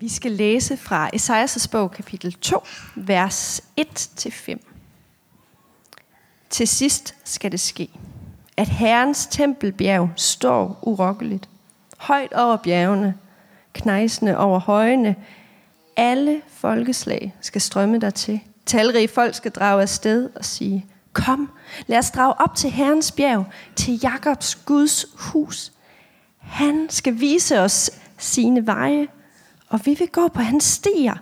Vi 0.00 0.08
skal 0.08 0.32
læse 0.32 0.76
fra 0.76 1.10
Esajas 1.12 1.68
bog 1.68 1.90
kapitel 1.90 2.32
2, 2.32 2.64
vers 2.94 3.62
1-5. 3.80 4.56
Til 6.50 6.68
sidst 6.68 7.14
skal 7.24 7.52
det 7.52 7.60
ske, 7.60 7.88
at 8.56 8.68
Herrens 8.68 9.26
tempelbjerg 9.26 10.10
står 10.16 10.78
urokkeligt, 10.82 11.48
højt 11.98 12.32
over 12.32 12.56
bjergene, 12.56 13.14
knejsende 13.72 14.38
over 14.38 14.60
højene. 14.60 15.16
Alle 15.96 16.42
folkeslag 16.48 17.34
skal 17.40 17.60
strømme 17.60 17.98
dertil. 17.98 18.40
Talrige 18.66 19.08
folk 19.08 19.34
skal 19.34 19.50
drage 19.50 19.82
afsted 19.82 20.30
og 20.36 20.44
sige, 20.44 20.86
Kom, 21.12 21.50
lad 21.86 21.98
os 21.98 22.10
drage 22.10 22.34
op 22.40 22.54
til 22.54 22.70
Herrens 22.70 23.12
bjerg, 23.12 23.46
til 23.76 24.00
Jakobs 24.02 24.54
Guds 24.54 25.06
hus. 25.14 25.72
Han 26.38 26.86
skal 26.90 27.20
vise 27.20 27.60
os 27.60 27.90
sine 28.18 28.66
veje, 28.66 29.08
og 29.70 29.80
vi 29.84 29.94
vil 29.94 30.08
gå 30.08 30.28
på 30.28 30.40
hans 30.40 30.64
stier, 30.64 31.14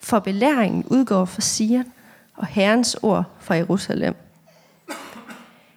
for 0.00 0.18
belæringen 0.18 0.84
udgår 0.84 1.24
fra 1.24 1.40
Sion, 1.40 1.92
og 2.34 2.46
Herrens 2.46 2.94
ord 2.94 3.24
fra 3.40 3.54
Jerusalem. 3.54 4.14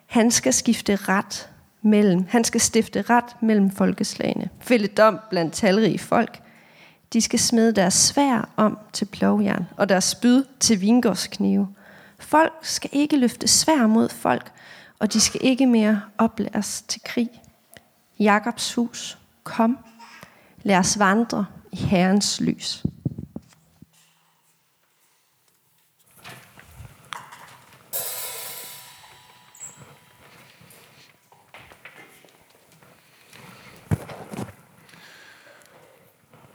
Han 0.06 0.32
skal 0.32 0.54
skifte 0.54 0.96
ret 0.96 1.50
mellem, 1.82 2.26
han 2.30 2.44
skal 2.44 2.62
stifte 2.62 3.02
ret 3.02 3.42
mellem 3.42 3.72
folkeslagene, 3.72 4.50
fælde 4.60 4.88
dom 4.88 5.20
blandt 5.30 5.54
talrige 5.54 6.00
folk. 6.00 6.42
De 7.14 7.22
skal 7.22 7.40
smide 7.40 7.72
deres 7.72 7.94
svær 7.94 8.50
om 8.58 8.78
til 8.94 9.06
plovjern, 9.06 9.66
og 9.78 9.90
deres 9.90 10.04
spyd 10.04 10.44
til 10.60 10.82
vingårdsknive. 10.82 11.68
Folk 12.20 12.54
skal 12.62 12.90
ikke 12.94 13.18
løfte 13.18 13.48
svær 13.48 13.88
mod 13.88 14.10
folk, 14.10 14.52
og 15.00 15.14
de 15.14 15.20
skal 15.20 15.42
ikke 15.44 15.68
mere 15.68 16.02
oplæres 16.18 16.82
til 16.88 17.02
krig. 17.06 17.30
Jakobs 18.20 18.74
hus, 18.74 19.18
kom, 19.44 19.78
lad 20.64 20.78
os 20.78 21.00
vandre 21.00 21.46
i 21.72 21.78
Herrens 21.78 22.42
lys. 22.42 22.84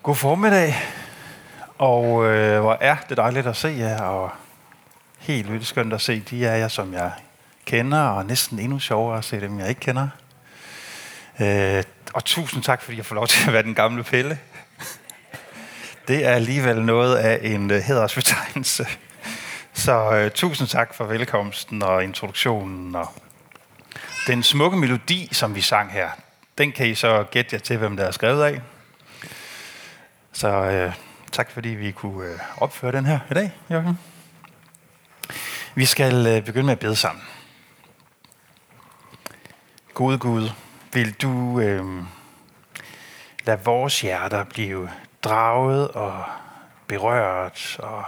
God 0.02 0.14
formiddag, 0.14 0.74
og 1.78 2.26
øh, 2.26 2.60
hvor 2.60 2.78
er 2.80 2.96
det 3.08 3.16
dejligt 3.16 3.46
at 3.46 3.56
se 3.56 3.68
jer, 3.68 4.02
og 4.02 4.30
helt 5.18 5.52
vildt 5.52 5.66
skønt 5.66 5.92
at 5.92 6.00
se 6.00 6.20
de 6.20 6.48
af 6.48 6.58
jer, 6.58 6.68
som 6.68 6.92
jeg 6.92 7.12
kender, 7.64 8.00
og 8.00 8.26
næsten 8.26 8.58
endnu 8.58 8.78
sjovere 8.78 9.18
at 9.18 9.24
se 9.24 9.40
dem, 9.40 9.58
jeg 9.58 9.68
ikke 9.68 9.80
kender. 9.80 10.08
Øh, 11.40 11.82
og 12.14 12.24
tusind 12.24 12.62
tak, 12.62 12.82
fordi 12.82 12.96
jeg 12.96 13.06
får 13.06 13.14
lov 13.14 13.26
til 13.26 13.46
at 13.46 13.52
være 13.52 13.62
den 13.62 13.74
gamle 13.74 14.04
Pelle. 14.04 14.38
Det 16.08 16.26
er 16.26 16.30
alligevel 16.30 16.82
noget 16.82 17.16
af 17.16 17.38
en 17.42 17.70
uh. 17.70 18.86
Så 19.72 20.24
uh, 20.24 20.30
tusind 20.30 20.68
tak 20.68 20.94
for 20.94 21.04
velkomsten 21.04 21.82
og 21.82 22.04
introduktionen. 22.04 22.94
Og 22.94 23.14
den 24.26 24.42
smukke 24.42 24.76
melodi, 24.76 25.28
som 25.32 25.54
vi 25.54 25.60
sang 25.60 25.92
her, 25.92 26.10
den 26.58 26.72
kan 26.72 26.86
I 26.86 26.94
så 26.94 27.24
gætte 27.30 27.50
jer 27.52 27.60
til, 27.60 27.76
hvem 27.76 27.96
der 27.96 28.04
er 28.04 28.10
skrevet 28.10 28.44
af. 28.44 28.60
Så 30.32 30.84
uh, 30.86 30.94
tak 31.32 31.50
fordi 31.50 31.68
vi 31.68 31.92
kunne 31.92 32.34
uh, 32.34 32.62
opføre 32.62 32.92
den 32.92 33.06
her 33.06 33.18
i 33.30 33.34
dag, 33.34 33.52
Jørgen. 33.70 33.98
Vi 35.74 35.86
skal 35.86 36.36
uh, 36.36 36.44
begynde 36.44 36.66
med 36.66 36.72
at 36.72 36.78
bede 36.78 36.96
sammen. 36.96 37.24
Gode 39.94 40.18
Gud, 40.18 40.50
vil 40.94 41.12
du 41.12 41.60
øh, 41.60 42.04
lade 43.44 43.64
vores 43.64 44.00
hjerter 44.00 44.44
blive 44.44 44.90
draget 45.22 45.88
og 45.88 46.24
berørt 46.86 47.76
og 47.78 48.04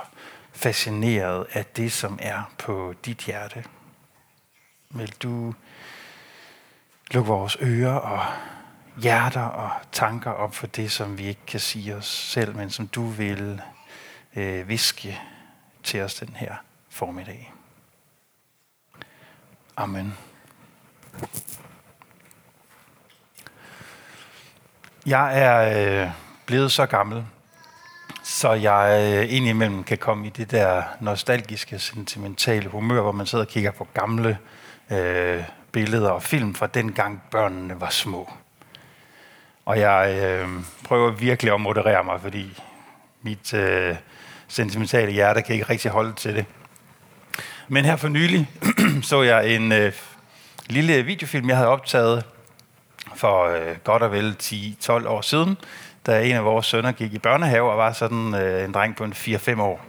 fascineret 0.53 1.47
af 1.53 1.67
det, 1.67 1.93
som 1.93 2.19
er 2.23 2.43
på 2.59 2.95
dit 3.05 3.19
hjerte. 3.19 3.65
Vil 4.91 5.15
du 5.23 5.55
lukke 7.11 7.29
vores 7.29 7.57
ører 7.63 7.95
og 7.95 8.25
hjerter 9.03 9.45
og 9.45 9.71
tanker 9.93 10.31
op 10.31 10.55
for 10.55 10.67
det, 10.67 10.93
som 10.93 11.19
vi 11.19 11.27
ikke 11.27 11.47
kan 11.47 11.61
sige 11.61 11.97
os 11.97 12.07
selv, 12.07 12.57
men 12.57 12.71
som 12.71 12.89
du 12.89 13.07
vil 13.07 13.63
øh, 14.37 14.69
viske 14.69 15.21
til 15.83 16.01
os 16.01 16.15
den 16.15 16.37
her 16.37 16.55
formiddag. 16.89 17.53
Amen. 19.77 20.19
Jeg 25.07 25.41
er 25.41 26.03
øh, 26.03 26.11
blevet 26.47 26.73
så 26.73 26.87
gammel, 26.87 27.25
så 28.23 28.53
jeg 28.53 29.13
øh, 29.15 29.37
indimellem 29.37 29.85
kan 29.85 29.99
komme 29.99 30.27
i 30.27 30.31
det 30.31 30.51
der 30.51 30.83
nostalgiske, 31.01 31.79
sentimentale 31.79 32.69
humør, 32.69 33.01
hvor 33.01 33.13
man 33.13 33.27
sidder 33.27 33.45
og 33.45 33.49
kigger 33.49 33.71
på 33.71 33.89
gamle 33.95 34.39
øh, 34.91 35.43
billeder 35.73 36.11
og 36.11 36.23
film 36.23 36.55
fra 36.55 36.67
dengang 36.67 37.23
børnene 37.31 37.81
var 37.81 37.91
små. 37.91 38.31
Og 39.65 39.79
jeg 39.79 40.19
øh, 40.23 40.49
prøver 40.85 41.11
virkelig 41.11 41.55
at 41.55 41.61
moderere 41.61 42.05
mig, 42.05 42.21
fordi 42.21 42.63
mit 43.23 43.55
øh, 43.55 43.97
sentimentale 44.49 45.13
hjerte 45.13 45.43
kan 45.43 45.55
ikke 45.55 45.69
rigtig 45.71 45.91
holde 45.91 46.13
til 46.13 46.35
det. 46.35 46.45
Men 47.69 47.85
her 47.85 47.97
for 47.97 48.09
nylig 48.09 48.51
så 49.03 49.23
jeg 49.23 49.55
en 49.55 49.73
øh, 49.73 49.93
lille 50.67 51.03
videofilm, 51.03 51.49
jeg 51.49 51.57
havde 51.57 51.69
optaget 51.69 52.25
for 53.15 53.45
øh, 53.45 53.77
godt 53.85 54.03
og 54.03 54.13
vel 54.13 54.37
10-12 54.43 54.91
år 55.09 55.21
siden, 55.21 55.57
da 56.07 56.23
en 56.23 56.33
af 56.33 56.45
vores 56.45 56.67
sønner 56.67 56.93
gik 56.93 57.13
i 57.13 57.19
børnehave 57.19 57.71
og 57.71 57.79
var 57.79 57.93
sådan 57.93 58.35
øh, 58.35 58.65
en 58.65 58.75
dreng 58.75 58.97
på 58.97 59.05
en 59.05 59.13
4-5 59.13 59.61
år. 59.61 59.85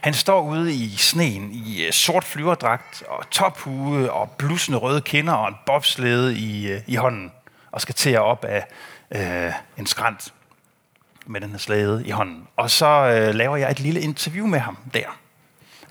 Han 0.00 0.14
står 0.14 0.42
ude 0.42 0.74
i 0.74 0.96
sneen 0.96 1.50
i 1.52 1.84
øh, 1.84 1.92
sort 1.92 2.24
flyverdragt 2.24 3.02
og 3.08 3.30
tophue 3.30 4.12
og 4.12 4.30
blusende 4.30 4.78
røde 4.78 5.00
kinder 5.00 5.32
og 5.32 5.48
en 5.48 5.54
bobslede 5.66 6.38
i, 6.38 6.68
øh, 6.70 6.80
i 6.86 6.94
hånden 6.94 7.32
og 7.70 7.80
skal 7.80 7.94
til 7.94 8.18
op 8.18 8.44
af 8.44 8.66
øh, 9.14 9.52
en 9.78 9.86
skrant 9.86 10.34
med 11.26 11.40
den 11.40 11.50
her 11.50 11.58
slæde 11.58 12.06
i 12.06 12.10
hånden. 12.10 12.48
Og 12.56 12.70
så 12.70 12.86
øh, 12.86 13.34
laver 13.34 13.56
jeg 13.56 13.70
et 13.70 13.80
lille 13.80 14.00
interview 14.00 14.46
med 14.46 14.58
ham 14.58 14.78
der. 14.94 15.18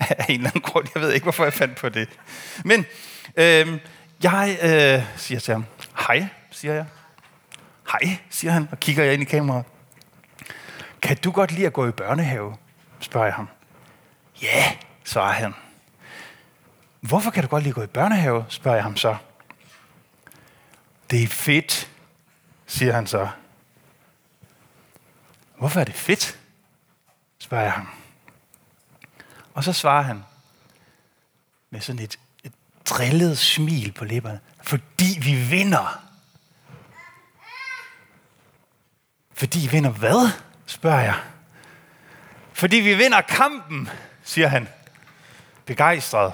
Af 0.00 0.24
en 0.28 0.34
eller 0.34 0.50
anden 0.50 0.60
grund. 0.60 0.86
Jeg 0.94 1.02
ved 1.02 1.12
ikke, 1.12 1.24
hvorfor 1.24 1.44
jeg 1.44 1.52
fandt 1.52 1.76
på 1.76 1.88
det. 1.88 2.08
Men 2.64 2.86
øh, 3.36 3.78
jeg 4.24 4.58
øh, 4.62 5.18
siger 5.18 5.40
til 5.40 5.52
ham, 5.52 5.64
hej, 6.08 6.28
siger 6.50 6.74
jeg. 6.74 6.86
Hej, 7.92 8.18
siger 8.30 8.52
han, 8.52 8.68
og 8.70 8.80
kigger 8.80 9.04
jeg 9.04 9.14
ind 9.14 9.22
i 9.22 9.26
kameraet. 9.26 9.64
Kan 11.02 11.16
du 11.16 11.30
godt 11.30 11.52
lide 11.52 11.66
at 11.66 11.72
gå 11.72 11.88
i 11.88 11.90
børnehave? 11.90 12.56
spørger 13.00 13.26
jeg 13.26 13.34
ham. 13.34 13.48
Ja, 14.42 14.76
svarer 15.04 15.32
han. 15.32 15.54
Hvorfor 17.00 17.30
kan 17.30 17.42
du 17.42 17.48
godt 17.48 17.62
lide 17.62 17.70
at 17.70 17.74
gå 17.74 17.82
i 17.82 17.86
børnehave? 17.86 18.44
spørger 18.48 18.76
jeg 18.76 18.84
ham 18.84 18.96
så. 18.96 19.16
Det 21.10 21.22
er 21.22 21.26
fedt, 21.26 21.90
siger 22.66 22.92
han 22.92 23.06
så. 23.06 23.28
Hvorfor 25.58 25.80
er 25.80 25.84
det 25.84 25.94
fedt? 25.94 26.38
spørger 27.38 27.64
jeg 27.64 27.72
ham. 27.72 27.88
Og 29.54 29.64
så 29.64 29.72
svarer 29.72 30.02
han 30.02 30.24
med 31.70 31.80
sådan 31.80 32.02
et, 32.02 32.18
et 32.84 32.90
drillet 32.90 33.38
smil 33.38 33.92
på 33.92 34.04
læberne. 34.04 34.40
Fordi 34.62 35.18
vi 35.20 35.34
vinder. 35.34 36.00
Fordi 39.34 39.58
vi 39.58 39.68
vinder 39.68 39.90
hvad? 39.90 40.30
spørger 40.66 41.00
jeg. 41.00 41.14
Fordi 42.52 42.76
vi 42.76 42.94
vinder 42.94 43.20
kampen, 43.20 43.88
siger 44.24 44.48
han. 44.48 44.68
Begejstret. 45.66 46.32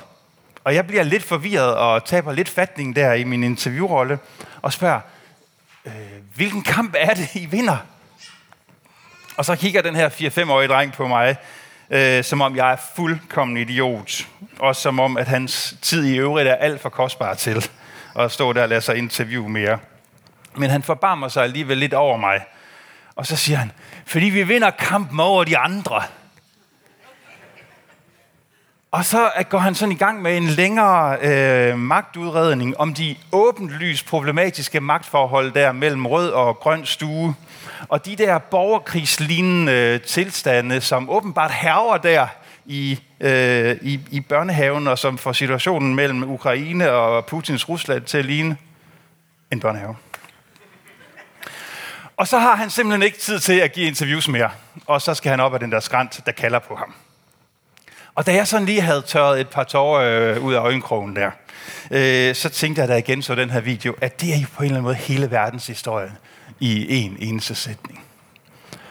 Og 0.64 0.74
jeg 0.74 0.86
bliver 0.86 1.02
lidt 1.02 1.22
forvirret 1.22 1.74
og 1.74 2.04
taber 2.04 2.32
lidt 2.32 2.48
fatning 2.48 2.96
der 2.96 3.12
i 3.12 3.24
min 3.24 3.44
interviewrolle 3.44 4.18
og 4.62 4.72
spørger, 4.72 5.00
øh, 5.84 5.92
hvilken 6.34 6.62
kamp 6.62 6.94
er 6.98 7.14
det, 7.14 7.34
I 7.34 7.46
vinder? 7.46 7.76
Og 9.36 9.44
så 9.44 9.56
kigger 9.56 9.82
den 9.82 9.96
her 9.96 10.08
4-5-årige 10.08 10.68
dreng 10.68 10.92
på 10.92 11.06
mig, 11.06 11.36
øh, 11.90 12.24
som 12.24 12.40
om 12.40 12.56
jeg 12.56 12.72
er 12.72 12.76
fuldkommen 12.96 13.56
idiot. 13.56 14.26
Og 14.58 14.76
som 14.76 15.00
om, 15.00 15.16
at 15.16 15.28
hans 15.28 15.76
tid 15.82 16.04
i 16.04 16.16
øvrigt 16.16 16.48
er 16.48 16.54
alt 16.54 16.80
for 16.80 16.88
kostbar 16.88 17.34
til 17.34 17.70
at 18.18 18.32
stå 18.32 18.52
der 18.52 18.62
og 18.62 18.68
lade 18.68 18.80
sig 18.80 18.96
interviewe 18.96 19.48
mere. 19.48 19.78
Men 20.56 20.70
han 20.70 20.82
forbarmer 20.82 21.28
sig 21.28 21.44
alligevel 21.44 21.78
lidt 21.78 21.94
over 21.94 22.16
mig. 22.16 22.40
Og 23.16 23.26
så 23.26 23.36
siger 23.36 23.56
han, 23.56 23.72
fordi 24.06 24.26
vi 24.26 24.42
vinder 24.42 24.70
kampen 24.70 25.20
over 25.20 25.44
de 25.44 25.58
andre. 25.58 26.02
Og 28.92 29.04
så 29.04 29.30
går 29.48 29.58
han 29.58 29.74
sådan 29.74 29.92
i 29.92 29.96
gang 29.96 30.22
med 30.22 30.36
en 30.36 30.46
længere 30.46 31.18
øh, 31.22 31.78
magtudredning 31.78 32.76
om 32.76 32.94
de 32.94 33.16
åbenlyst 33.32 34.06
problematiske 34.06 34.80
magtforhold 34.80 35.52
der 35.52 35.72
mellem 35.72 36.06
rød 36.06 36.30
og 36.30 36.56
grøn 36.56 36.86
stue. 36.86 37.34
Og 37.88 38.06
de 38.06 38.16
der 38.16 38.38
borgerkrigslignende 38.38 39.98
tilstande, 39.98 40.80
som 40.80 41.10
åbenbart 41.10 41.50
herver 41.50 41.96
der 41.96 42.26
i, 42.66 43.00
øh, 43.20 43.76
i, 43.82 44.00
i 44.10 44.20
børnehaven, 44.20 44.88
og 44.88 44.98
som 44.98 45.18
får 45.18 45.32
situationen 45.32 45.94
mellem 45.94 46.30
Ukraine 46.30 46.90
og 46.90 47.26
Putins 47.26 47.68
Rusland 47.68 48.04
til 48.04 48.18
at 48.18 48.24
ligne 48.24 48.56
en 49.50 49.60
børnehave. 49.60 49.96
Og 52.16 52.28
så 52.28 52.38
har 52.38 52.56
han 52.56 52.70
simpelthen 52.70 53.02
ikke 53.02 53.18
tid 53.18 53.38
til 53.38 53.60
at 53.60 53.72
give 53.72 53.86
interviews 53.86 54.28
mere. 54.28 54.50
Og 54.86 55.02
så 55.02 55.14
skal 55.14 55.30
han 55.30 55.40
op 55.40 55.54
af 55.54 55.60
den 55.60 55.72
der 55.72 55.80
skrant, 55.80 56.20
der 56.26 56.32
kalder 56.32 56.58
på 56.58 56.74
ham. 56.74 56.94
Og 58.14 58.26
da 58.26 58.34
jeg 58.34 58.46
sådan 58.46 58.66
lige 58.66 58.80
havde 58.80 59.02
tørret 59.02 59.40
et 59.40 59.48
par 59.48 59.64
tårer 59.64 60.34
øh, 60.36 60.44
ud 60.44 60.54
af 60.54 60.60
øjenkrogen 60.60 61.16
der, 61.16 61.30
øh, 61.90 62.34
så 62.34 62.48
tænkte 62.48 62.80
jeg 62.80 62.88
da 62.88 62.96
igen 62.96 63.22
så 63.22 63.34
den 63.34 63.50
her 63.50 63.60
video, 63.60 63.94
at 64.00 64.20
det 64.20 64.34
er 64.34 64.40
jo 64.40 64.46
på 64.56 64.62
en 64.62 64.64
eller 64.64 64.76
anden 64.76 64.82
måde 64.82 64.94
hele 64.94 65.30
verdens 65.30 65.66
historie 65.66 66.12
i 66.60 67.02
en 67.04 67.16
eneste 67.18 67.54
sætning. 67.54 68.04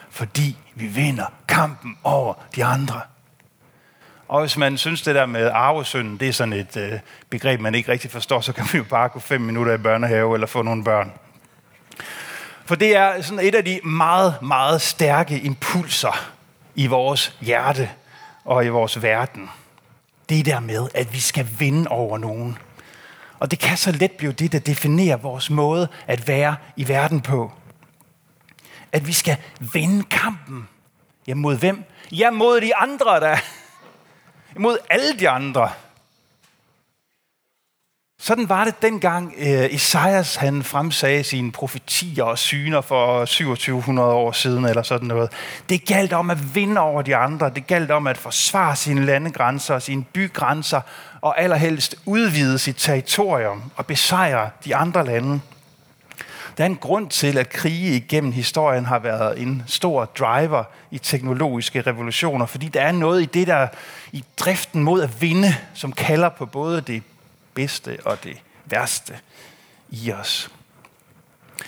Fordi 0.10 0.57
vi 0.75 0.86
vinder 0.86 1.25
kampen 1.48 1.98
over 2.04 2.33
de 2.56 2.66
andre. 2.66 3.01
Og 4.27 4.39
hvis 4.39 4.57
man 4.57 4.77
synes, 4.77 5.01
det 5.01 5.16
der 5.16 5.25
med 5.25 5.50
arvesynden, 5.54 6.18
det 6.18 6.27
er 6.27 6.33
sådan 6.33 6.54
et 6.54 6.77
øh, 6.77 7.00
begreb, 7.30 7.60
man 7.60 7.75
ikke 7.75 7.92
rigtig 7.92 8.12
forstår, 8.12 8.42
så 8.42 8.54
kan 8.54 8.66
vi 8.71 8.77
jo 8.77 8.83
bare 8.83 9.10
gå 9.10 9.19
fem 9.19 9.42
minutter 9.42 9.74
i 9.74 9.77
børnehave 9.77 10.33
eller 10.33 10.48
få 10.48 10.62
nogle 10.62 10.83
børn. 10.83 11.12
For 12.66 12.75
det 12.75 12.95
er 12.95 13.21
sådan 13.21 13.45
et 13.45 13.56
af 13.56 13.66
de 13.66 13.80
meget, 13.83 14.42
meget 14.42 14.81
stærke 14.81 15.39
impulser 15.39 16.30
i 16.75 16.88
vores 16.88 17.38
hjerte 17.42 17.89
og 18.45 18.65
i 18.65 18.68
vores 18.68 19.01
verden. 19.01 19.50
Det 20.30 20.45
der 20.45 20.60
med, 20.60 20.88
at 20.95 21.13
vi 21.13 21.19
skal 21.19 21.48
vinde 21.60 21.88
over 21.88 22.18
nogen. 22.18 22.57
Og 23.39 23.51
det 23.51 23.60
kan 23.60 23.77
så 23.77 23.92
let 23.92 24.12
blive 24.12 24.31
det, 24.31 24.51
der 24.51 24.60
definerer 24.60 25.18
vores 25.18 25.50
måde 25.50 25.88
at 26.07 26.27
være 26.27 26.56
i 26.75 26.88
verden 26.88 27.22
på. 27.22 27.51
At 28.91 29.07
vi 29.07 29.13
skal 29.13 29.38
vinde 29.74 30.03
kampen. 30.03 30.69
Ja, 31.27 31.36
mod 31.36 31.57
hvem? 31.57 31.83
Ja, 32.12 32.31
mod 32.31 32.62
de 32.62 32.75
andre, 32.75 33.19
der. 33.19 33.38
Mod 34.56 34.77
alle 34.89 35.19
de 35.19 35.30
andre. 35.30 35.69
Sådan 38.21 38.50
var 38.50 38.63
det 38.63 38.81
dengang 38.81 39.33
uh, 39.38 39.74
Isaias 39.74 40.36
han 40.36 40.63
fremsagde 40.63 41.24
sine 41.24 41.51
profetier 41.51 42.24
og 42.24 42.38
syner 42.38 42.81
for 42.81 43.25
2700 43.25 44.09
år 44.09 44.31
siden 44.31 44.65
eller 44.65 44.83
sådan 44.83 45.07
noget. 45.07 45.31
Det 45.69 45.86
galt 45.86 46.13
om 46.13 46.30
at 46.30 46.56
vinde 46.56 46.81
over 46.81 47.01
de 47.01 47.15
andre. 47.15 47.50
Det 47.50 47.68
galt 47.68 47.91
om 47.91 48.07
at 48.07 48.18
forsvare 48.18 48.75
sine 48.75 49.06
landegrænser 49.06 49.75
og 49.75 49.81
sine 49.81 50.03
bygrænser 50.03 50.81
og 51.21 51.41
allerhelst 51.41 51.95
udvide 52.06 52.59
sit 52.59 52.75
territorium 52.75 53.71
og 53.75 53.86
besejre 53.86 54.50
de 54.65 54.75
andre 54.75 55.06
lande. 55.06 55.41
Der 56.60 56.66
er 56.66 56.70
en 56.70 56.76
grund 56.76 57.10
til, 57.10 57.38
at 57.38 57.50
krige 57.50 57.96
igennem 57.96 58.32
historien 58.32 58.86
har 58.86 59.00
været 59.00 59.42
en 59.42 59.64
stor 59.68 60.06
driver 60.06 60.64
i 60.92 60.98
teknologiske 60.98 61.82
revolutioner, 61.82 62.46
fordi 62.46 62.68
der 62.68 62.82
er 62.82 62.92
noget 62.92 63.22
i 63.22 63.26
det 63.26 63.48
der, 63.48 63.68
i 64.12 64.24
driften 64.38 64.84
mod 64.84 65.02
at 65.02 65.22
vinde, 65.22 65.56
som 65.74 65.92
kalder 65.92 66.30
på 66.30 66.46
både 66.46 66.82
det 66.82 67.04
bedste 67.54 67.98
og 68.06 68.24
det 68.24 68.38
værste 68.66 69.14
i 69.90 70.12
os. 70.12 70.52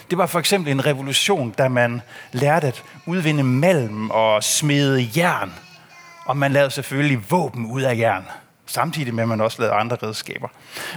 Det 0.09 0.17
var 0.17 0.25
for 0.25 0.39
eksempel 0.39 0.71
en 0.71 0.85
revolution, 0.85 1.51
da 1.51 1.69
man 1.69 2.01
lærte 2.31 2.67
at 2.67 2.83
udvinde 3.05 3.43
malm 3.43 4.09
og 4.09 4.43
smede 4.43 5.09
jern. 5.17 5.53
Og 6.25 6.37
man 6.37 6.51
lavede 6.51 6.71
selvfølgelig 6.71 7.31
våben 7.31 7.65
ud 7.65 7.81
af 7.81 7.97
jern. 7.97 8.25
Samtidig 8.65 9.13
med, 9.13 9.23
at 9.23 9.29
man 9.29 9.41
også 9.41 9.61
lavede 9.61 9.75
andre 9.75 9.97
redskaber. 10.03 10.47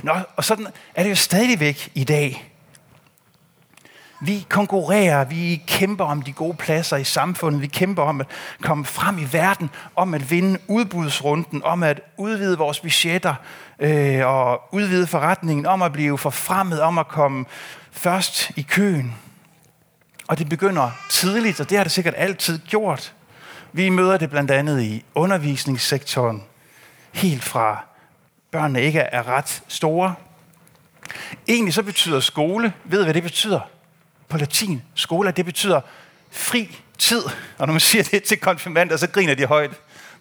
Nå, 0.03 0.13
og 0.37 0.45
sådan 0.45 0.67
er 0.95 1.03
det 1.03 1.11
jo 1.11 1.17
stadigvæk 1.17 1.91
i 1.95 2.05
dag. 2.05 2.54
Vi 4.27 4.47
konkurrerer, 4.49 5.25
vi 5.25 5.63
kæmper 5.67 6.05
om 6.05 6.23
de 6.23 6.33
gode 6.33 6.57
pladser 6.57 6.97
i 6.97 7.05
samfundet, 7.05 7.63
vi 7.63 7.67
kæmper 7.67 8.03
om 8.03 8.21
at 8.21 8.27
komme 8.63 8.85
frem 8.85 9.19
i 9.19 9.29
verden, 9.33 9.71
om 9.97 10.15
at 10.15 10.31
vinde 10.31 10.59
udbudsrunden, 10.69 11.63
om 11.65 11.83
at 11.83 12.01
udvide 12.17 12.59
vores 12.59 12.81
budgetter 12.81 13.35
øh, 13.79 14.27
og 14.27 14.61
udvide 14.73 15.07
forretningen, 15.07 15.67
om 15.67 15.83
at 15.83 15.93
blive 15.93 16.19
forfremmet, 16.19 16.81
om 16.81 16.99
at 16.99 17.09
komme 17.09 17.45
først 17.93 18.51
i 18.57 18.63
køen. 18.63 19.15
Og 20.29 20.39
det 20.39 20.49
begynder 20.49 20.91
tidligt, 21.11 21.61
og 21.61 21.71
det 21.71 21.77
har 21.77 21.85
det 21.85 21.93
sikkert 21.93 22.15
altid 22.17 22.59
gjort. 22.59 23.15
Vi 23.73 23.89
møder 23.89 24.17
det 24.17 24.31
blandt 24.31 24.51
andet 24.51 24.83
i 24.83 25.05
undervisningssektoren, 25.15 26.43
helt 27.13 27.45
fra 27.45 27.85
børnene 28.51 28.83
ikke 28.83 29.01
er 29.01 29.29
ret 29.29 29.63
store. 29.69 30.15
Egentlig 31.49 31.75
så 31.75 31.83
betyder 31.83 32.21
skole, 32.21 32.73
ved 32.85 33.05
hvad 33.05 33.15
det 33.15 33.23
betyder? 33.23 33.61
På 34.29 34.39
latin, 34.39 34.83
skola, 34.95 35.31
det 35.31 35.45
betyder 35.45 35.81
fri 36.31 36.79
tid. 36.99 37.23
Og 37.59 37.67
når 37.67 37.73
man 37.73 37.81
siger 37.81 38.05
det 38.05 38.23
til 38.23 38.39
konfirmander, 38.39 38.97
så 38.97 39.07
griner 39.07 39.35
de 39.35 39.47
højt. 39.47 39.71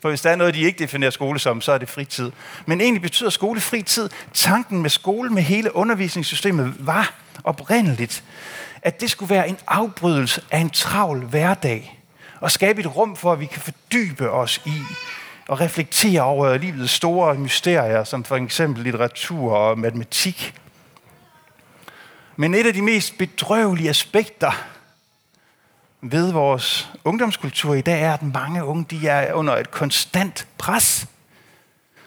For 0.01 0.09
hvis 0.09 0.21
der 0.21 0.29
er 0.29 0.35
noget, 0.35 0.53
de 0.53 0.61
ikke 0.61 0.79
definerer 0.79 1.11
skole 1.11 1.39
som, 1.39 1.61
så 1.61 1.71
er 1.71 1.77
det 1.77 1.89
fritid. 1.89 2.31
Men 2.65 2.81
egentlig 2.81 3.01
betyder 3.01 3.29
skole 3.29 3.61
fritid. 3.61 4.09
Tanken 4.33 4.81
med 4.81 4.89
skole, 4.89 5.29
med 5.29 5.41
hele 5.41 5.75
undervisningssystemet, 5.75 6.73
var 6.79 7.13
oprindeligt, 7.43 8.23
at 8.81 9.01
det 9.01 9.11
skulle 9.11 9.29
være 9.29 9.49
en 9.49 9.57
afbrydelse 9.67 10.41
af 10.51 10.59
en 10.59 10.69
travl 10.69 11.19
hverdag. 11.25 11.99
Og 12.39 12.51
skabe 12.51 12.79
et 12.79 12.95
rum 12.95 13.15
for, 13.15 13.31
at 13.31 13.39
vi 13.39 13.45
kan 13.45 13.61
fordybe 13.61 14.31
os 14.31 14.61
i 14.65 14.81
og 15.47 15.59
reflektere 15.59 16.21
over 16.21 16.57
livets 16.57 16.91
store 16.91 17.35
mysterier, 17.35 18.03
som 18.03 18.23
for 18.23 18.35
eksempel 18.35 18.83
litteratur 18.83 19.53
og 19.55 19.79
matematik. 19.79 20.53
Men 22.35 22.53
et 22.53 22.67
af 22.67 22.73
de 22.73 22.81
mest 22.81 23.17
bedrøvelige 23.17 23.89
aspekter 23.89 24.51
ved 26.01 26.31
vores 26.31 26.89
ungdomskultur 27.03 27.73
i 27.73 27.81
dag 27.81 28.01
er, 28.01 28.13
at 28.13 28.23
mange 28.23 28.65
unge 28.65 28.85
de 28.89 29.07
er 29.07 29.33
under 29.33 29.55
et 29.55 29.71
konstant 29.71 30.47
pres. 30.57 31.07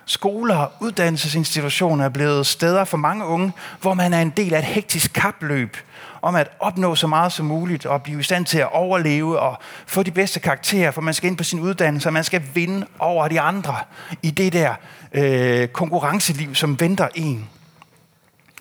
Skoler 0.06 0.56
og 0.56 0.72
uddannelsesinstitutioner 0.80 2.04
er 2.04 2.08
blevet 2.08 2.46
steder 2.46 2.84
for 2.84 2.96
mange 2.96 3.24
unge, 3.24 3.52
hvor 3.80 3.94
man 3.94 4.12
er 4.12 4.22
en 4.22 4.30
del 4.30 4.54
af 4.54 4.58
et 4.58 4.64
hektisk 4.64 5.12
kapløb 5.12 5.76
om 6.22 6.34
at 6.34 6.48
opnå 6.60 6.94
så 6.94 7.06
meget 7.06 7.32
som 7.32 7.46
muligt 7.46 7.86
og 7.86 8.02
blive 8.02 8.20
i 8.20 8.22
stand 8.22 8.46
til 8.46 8.58
at 8.58 8.72
overleve 8.72 9.38
og 9.38 9.58
få 9.86 10.02
de 10.02 10.10
bedste 10.10 10.40
karakterer, 10.40 10.90
for 10.90 11.00
man 11.00 11.14
skal 11.14 11.28
ind 11.28 11.36
på 11.36 11.44
sin 11.44 11.60
uddannelse, 11.60 12.08
og 12.08 12.12
man 12.12 12.24
skal 12.24 12.42
vinde 12.54 12.86
over 12.98 13.28
de 13.28 13.40
andre 13.40 13.76
i 14.22 14.30
det 14.30 14.52
der 14.52 14.74
øh, 15.12 15.68
konkurrenceliv, 15.68 16.54
som 16.54 16.80
venter 16.80 17.08
en 17.14 17.48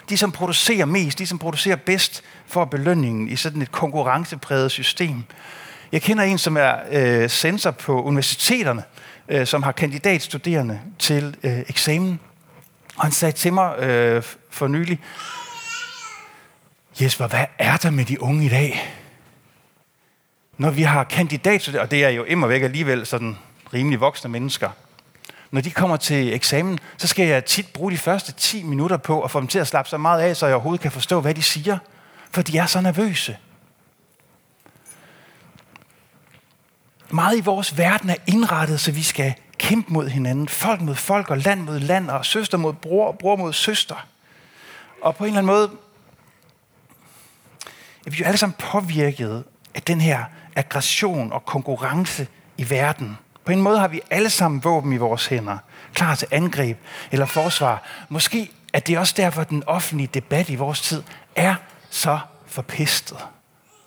de 0.09 0.17
som 0.17 0.31
producerer 0.31 0.85
mest, 0.85 1.19
de 1.19 1.27
som 1.27 1.39
producerer 1.39 1.75
bedst, 1.75 2.23
får 2.47 2.65
belønningen 2.65 3.27
i 3.27 3.35
sådan 3.35 3.61
et 3.61 3.71
konkurrencepræget 3.71 4.71
system. 4.71 5.23
Jeg 5.91 6.01
kender 6.01 6.23
en, 6.23 6.37
som 6.37 6.57
er 6.57 6.75
øh, 6.91 7.29
sensor 7.29 7.71
på 7.71 8.03
universiteterne, 8.03 8.83
øh, 9.29 9.47
som 9.47 9.63
har 9.63 9.71
kandidatstuderende 9.71 10.79
til 10.99 11.37
øh, 11.43 11.59
eksamen. 11.59 12.19
Og 12.95 13.03
han 13.03 13.11
sagde 13.11 13.31
til 13.31 13.53
mig 13.53 13.79
øh, 13.79 14.23
for 14.49 14.67
nylig, 14.67 14.99
Jesper, 17.01 17.27
hvad 17.27 17.45
er 17.59 17.77
der 17.77 17.89
med 17.89 18.05
de 18.05 18.21
unge 18.21 18.45
i 18.45 18.49
dag? 18.49 18.93
Når 20.57 20.69
vi 20.69 20.81
har 20.81 21.03
kandidatstuderende, 21.03 21.85
og 21.85 21.91
det 21.91 22.05
er 22.05 22.09
jo 22.09 22.23
immer 22.23 22.47
væk 22.47 22.61
alligevel 22.61 23.05
sådan 23.05 23.37
rimelig 23.73 23.99
voksne 23.99 24.29
mennesker, 24.29 24.69
når 25.51 25.61
de 25.61 25.71
kommer 25.71 25.97
til 25.97 26.33
eksamen, 26.33 26.79
så 26.97 27.07
skal 27.07 27.27
jeg 27.27 27.45
tit 27.45 27.73
bruge 27.73 27.91
de 27.91 27.97
første 27.97 28.31
10 28.31 28.63
minutter 28.63 28.97
på 28.97 29.21
at 29.21 29.31
få 29.31 29.39
dem 29.39 29.47
til 29.47 29.59
at 29.59 29.67
slappe 29.67 29.89
så 29.89 29.97
meget 29.97 30.21
af, 30.21 30.35
så 30.37 30.45
jeg 30.45 30.55
overhovedet 30.55 30.81
kan 30.81 30.91
forstå, 30.91 31.21
hvad 31.21 31.33
de 31.33 31.41
siger. 31.41 31.77
For 32.31 32.41
de 32.41 32.57
er 32.57 32.65
så 32.65 32.81
nervøse. 32.81 33.37
Meget 37.09 37.37
i 37.37 37.41
vores 37.41 37.77
verden 37.77 38.09
er 38.09 38.15
indrettet, 38.27 38.79
så 38.79 38.91
vi 38.91 39.03
skal 39.03 39.33
kæmpe 39.57 39.93
mod 39.93 40.07
hinanden. 40.07 40.47
Folk 40.47 40.81
mod 40.81 40.95
folk, 40.95 41.29
og 41.29 41.37
land 41.37 41.61
mod 41.61 41.79
land, 41.79 42.09
og 42.09 42.25
søster 42.25 42.57
mod 42.57 42.73
bror, 42.73 43.07
og 43.07 43.17
bror 43.17 43.35
mod 43.35 43.53
søster. 43.53 44.07
Og 45.01 45.15
på 45.15 45.23
en 45.23 45.27
eller 45.27 45.37
anden 45.37 45.53
måde 45.53 45.71
er 48.05 48.09
vi 48.09 48.17
jo 48.17 48.25
alle 48.25 48.37
sammen 48.37 48.55
påvirket 48.59 49.43
af 49.75 49.81
den 49.81 50.01
her 50.01 50.23
aggression 50.55 51.31
og 51.31 51.45
konkurrence 51.45 52.27
i 52.57 52.69
verden. 52.69 53.17
På 53.45 53.51
en 53.51 53.61
måde 53.61 53.79
har 53.79 53.87
vi 53.87 54.01
alle 54.09 54.29
sammen 54.29 54.63
våben 54.63 54.93
i 54.93 54.97
vores 54.97 55.27
hænder, 55.27 55.57
klar 55.93 56.15
til 56.15 56.27
angreb 56.31 56.77
eller 57.11 57.25
forsvar. 57.25 57.83
Måske 58.09 58.51
er 58.73 58.79
det 58.79 58.97
også 58.97 59.13
derfor, 59.17 59.41
at 59.41 59.49
den 59.49 59.63
offentlige 59.67 60.09
debat 60.13 60.49
i 60.49 60.55
vores 60.55 60.81
tid 60.81 61.03
er 61.35 61.55
så 61.89 62.19
forpestet 62.45 63.17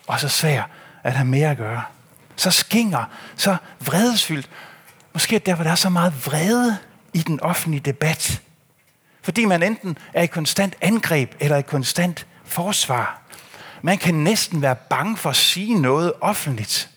og 0.07 0.21
så 0.21 0.29
svær 0.29 0.63
at 1.03 1.13
have 1.13 1.27
mere 1.27 1.51
at 1.51 1.57
gøre. 1.57 1.83
Så 2.37 2.51
skinger, 2.51 3.05
så 3.37 3.57
vredesfyldt. 3.81 4.51
Måske 5.13 5.35
er 5.35 5.39
det 5.39 5.47
derfor, 5.47 5.63
der 5.63 5.71
er 5.71 5.75
så 5.75 5.89
meget 5.89 6.27
vrede 6.27 6.79
i 7.13 7.19
den 7.19 7.41
offentlige 7.41 7.81
debat. 7.81 8.43
Fordi 9.23 9.45
man 9.45 9.63
enten 9.63 9.99
er 10.13 10.23
i 10.23 10.27
konstant 10.27 10.75
angreb 10.81 11.35
eller 11.41 11.57
i 11.57 11.63
konstant 11.63 12.27
forsvar. 12.45 13.21
Man 13.83 13.99
kan 13.99 14.15
næsten 14.15 14.63
være 14.63 14.77
bange 14.77 15.17
for 15.17 15.31
at 15.31 15.37
sige 15.37 15.81
noget 15.81 16.13
offentligt. 16.21 16.91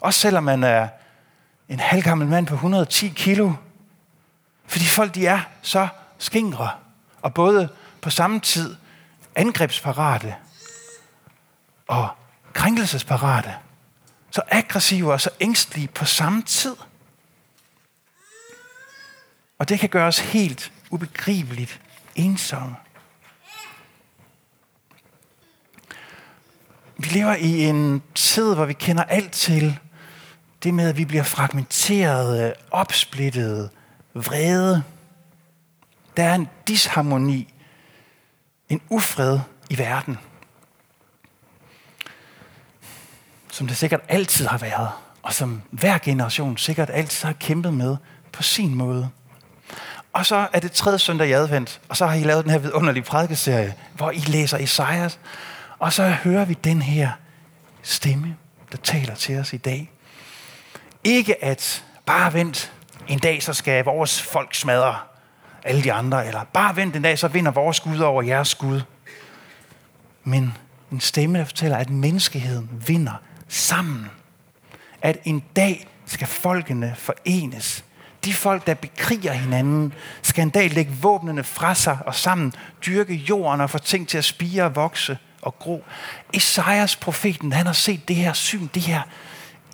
Også 0.00 0.20
selvom 0.20 0.44
man 0.44 0.64
er 0.64 0.88
en 1.68 1.80
halvgammel 1.80 2.28
mand 2.28 2.46
på 2.46 2.54
110 2.54 3.08
kilo. 3.08 3.52
Fordi 4.66 4.84
folk 4.84 5.14
de 5.14 5.26
er 5.26 5.40
så 5.62 5.88
skingre, 6.18 6.70
og 7.22 7.34
både 7.34 7.68
på 8.00 8.10
samme 8.10 8.40
tid 8.40 8.76
angrebsparate 9.34 10.34
og 11.88 12.08
krænkelsesparate. 12.52 13.54
Så 14.30 14.42
aggressive 14.48 15.12
og 15.12 15.20
så 15.20 15.30
ængstlige 15.40 15.88
på 15.88 16.04
samme 16.04 16.42
tid. 16.42 16.76
Og 19.58 19.68
det 19.68 19.80
kan 19.80 19.88
gøre 19.88 20.06
os 20.06 20.18
helt 20.18 20.72
ubegribeligt 20.90 21.80
ensomme. 22.14 22.76
vi 26.96 27.08
lever 27.08 27.34
i 27.34 27.64
en 27.64 28.02
tid, 28.14 28.54
hvor 28.54 28.64
vi 28.64 28.72
kender 28.72 29.04
alt 29.04 29.32
til 29.32 29.78
det 30.64 30.74
med, 30.74 30.88
at 30.88 30.96
vi 30.96 31.04
bliver 31.04 31.22
fragmenteret, 31.22 32.46
øh, 32.46 32.52
opsplittet, 32.70 33.70
vrede. 34.14 34.82
Der 36.16 36.24
er 36.24 36.34
en 36.34 36.48
disharmoni, 36.68 37.54
en 38.68 38.80
ufred 38.90 39.40
i 39.70 39.78
verden, 39.78 40.18
som 43.50 43.66
det 43.66 43.76
sikkert 43.76 44.00
altid 44.08 44.46
har 44.46 44.58
været, 44.58 44.90
og 45.22 45.32
som 45.32 45.62
hver 45.70 45.98
generation 45.98 46.56
sikkert 46.56 46.90
altid 46.92 47.26
har 47.26 47.32
kæmpet 47.32 47.74
med 47.74 47.96
på 48.32 48.42
sin 48.42 48.74
måde. 48.74 49.08
Og 50.12 50.26
så 50.26 50.48
er 50.52 50.60
det 50.60 50.72
tredje 50.72 50.98
søndag 50.98 51.28
i 51.28 51.32
advent, 51.32 51.80
og 51.88 51.96
så 51.96 52.06
har 52.06 52.14
I 52.14 52.22
lavet 52.22 52.44
den 52.44 52.50
her 52.50 52.58
vidunderlige 52.58 53.04
prædikeserie, 53.04 53.74
hvor 53.94 54.10
I 54.10 54.18
læser 54.18 54.58
Esajas, 54.58 55.18
og 55.78 55.92
så 55.92 56.08
hører 56.08 56.44
vi 56.44 56.54
den 56.54 56.82
her 56.82 57.10
stemme, 57.82 58.36
der 58.72 58.78
taler 58.78 59.14
til 59.14 59.38
os 59.38 59.52
i 59.52 59.56
dag. 59.56 59.93
Ikke 61.04 61.44
at 61.44 61.84
bare 62.06 62.32
vent, 62.32 62.72
en 63.08 63.18
dag 63.18 63.42
så 63.42 63.52
skal 63.52 63.84
vores 63.84 64.22
folk 64.22 64.54
smadre 64.54 64.96
alle 65.64 65.84
de 65.84 65.92
andre, 65.92 66.26
eller 66.26 66.44
bare 66.44 66.76
vent 66.76 66.96
en 66.96 67.02
dag, 67.02 67.18
så 67.18 67.28
vinder 67.28 67.50
vores 67.50 67.80
Gud 67.80 67.98
over 67.98 68.22
jeres 68.22 68.54
Gud. 68.54 68.80
Men 70.24 70.56
en 70.92 71.00
stemme, 71.00 71.38
der 71.38 71.44
fortæller, 71.44 71.76
at 71.76 71.90
menneskeheden 71.90 72.82
vinder 72.86 73.22
sammen. 73.48 74.10
At 75.02 75.18
en 75.24 75.44
dag 75.56 75.86
skal 76.06 76.26
folkene 76.26 76.94
forenes. 76.96 77.84
De 78.24 78.34
folk, 78.34 78.66
der 78.66 78.74
bekriger 78.74 79.32
hinanden, 79.32 79.92
skal 80.22 80.42
en 80.42 80.50
dag 80.50 80.70
lægge 80.70 80.92
våbnene 80.92 81.44
fra 81.44 81.74
sig 81.74 81.98
og 82.06 82.14
sammen 82.14 82.52
dyrke 82.86 83.14
jorden 83.14 83.60
og 83.60 83.70
få 83.70 83.78
ting 83.78 84.08
til 84.08 84.18
at 84.18 84.24
spire 84.24 84.64
og 84.64 84.76
vokse 84.76 85.18
og 85.42 85.58
gro. 85.58 85.84
Esajas 86.34 86.96
profeten, 86.96 87.52
han 87.52 87.66
har 87.66 87.72
set 87.72 88.08
det 88.08 88.16
her 88.16 88.32
syn, 88.32 88.68
det 88.74 88.82
her 88.82 89.02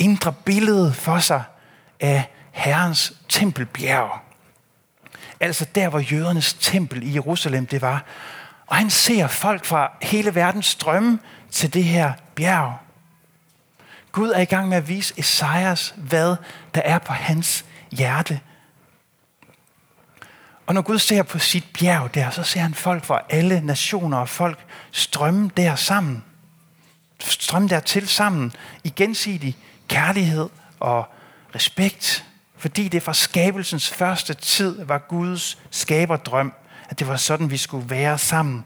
indre 0.00 0.32
billede 0.32 0.92
for 0.92 1.18
sig 1.18 1.42
af 2.00 2.30
Herrens 2.50 3.12
tempelbjerg. 3.28 4.20
Altså 5.40 5.66
der, 5.74 5.88
hvor 5.88 5.98
jødernes 5.98 6.54
tempel 6.54 7.02
i 7.02 7.14
Jerusalem 7.14 7.66
det 7.66 7.82
var. 7.82 8.04
Og 8.66 8.76
han 8.76 8.90
ser 8.90 9.26
folk 9.26 9.64
fra 9.64 9.92
hele 10.02 10.34
verden 10.34 10.62
strømme 10.62 11.18
til 11.50 11.74
det 11.74 11.84
her 11.84 12.12
bjerg. 12.34 12.78
Gud 14.12 14.30
er 14.30 14.40
i 14.40 14.44
gang 14.44 14.68
med 14.68 14.76
at 14.76 14.88
vise 14.88 15.14
Esajas, 15.16 15.94
hvad 15.96 16.36
der 16.74 16.80
er 16.84 16.98
på 16.98 17.12
hans 17.12 17.64
hjerte. 17.90 18.40
Og 20.66 20.74
når 20.74 20.82
Gud 20.82 20.98
ser 20.98 21.22
på 21.22 21.38
sit 21.38 21.64
bjerg 21.78 22.14
der, 22.14 22.30
så 22.30 22.42
ser 22.42 22.60
han 22.60 22.74
folk 22.74 23.04
fra 23.04 23.20
alle 23.28 23.60
nationer 23.60 24.18
og 24.18 24.28
folk 24.28 24.58
strømme 24.90 25.50
der 25.56 25.74
sammen. 25.74 26.24
Strømme 27.20 27.68
der 27.68 27.80
til 27.80 28.08
sammen 28.08 28.52
i 28.84 28.92
gensidig 28.96 29.56
kærlighed 29.90 30.48
og 30.80 31.04
respekt. 31.54 32.24
Fordi 32.56 32.88
det 32.88 33.02
fra 33.02 33.14
skabelsens 33.14 33.90
første 33.90 34.34
tid 34.34 34.84
var 34.84 34.98
Guds 34.98 35.58
skaberdrøm, 35.70 36.52
at 36.88 36.98
det 36.98 37.08
var 37.08 37.16
sådan, 37.16 37.50
vi 37.50 37.56
skulle 37.56 37.90
være 37.90 38.18
sammen. 38.18 38.64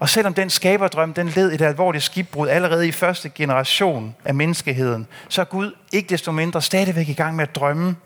Og 0.00 0.08
selvom 0.08 0.34
den 0.34 0.50
skaberdrøm, 0.50 1.14
den 1.14 1.28
led 1.28 1.52
et 1.52 1.60
alvorligt 1.60 2.04
skibbrud 2.04 2.48
allerede 2.48 2.88
i 2.88 2.92
første 2.92 3.28
generation 3.28 4.16
af 4.24 4.34
menneskeheden, 4.34 5.06
så 5.28 5.40
er 5.40 5.44
Gud 5.44 5.76
ikke 5.92 6.08
desto 6.08 6.32
mindre 6.32 6.62
stadigvæk 6.62 7.08
i 7.08 7.14
gang 7.14 7.36
med 7.36 7.48
at 7.48 7.54
drømme 7.54 7.96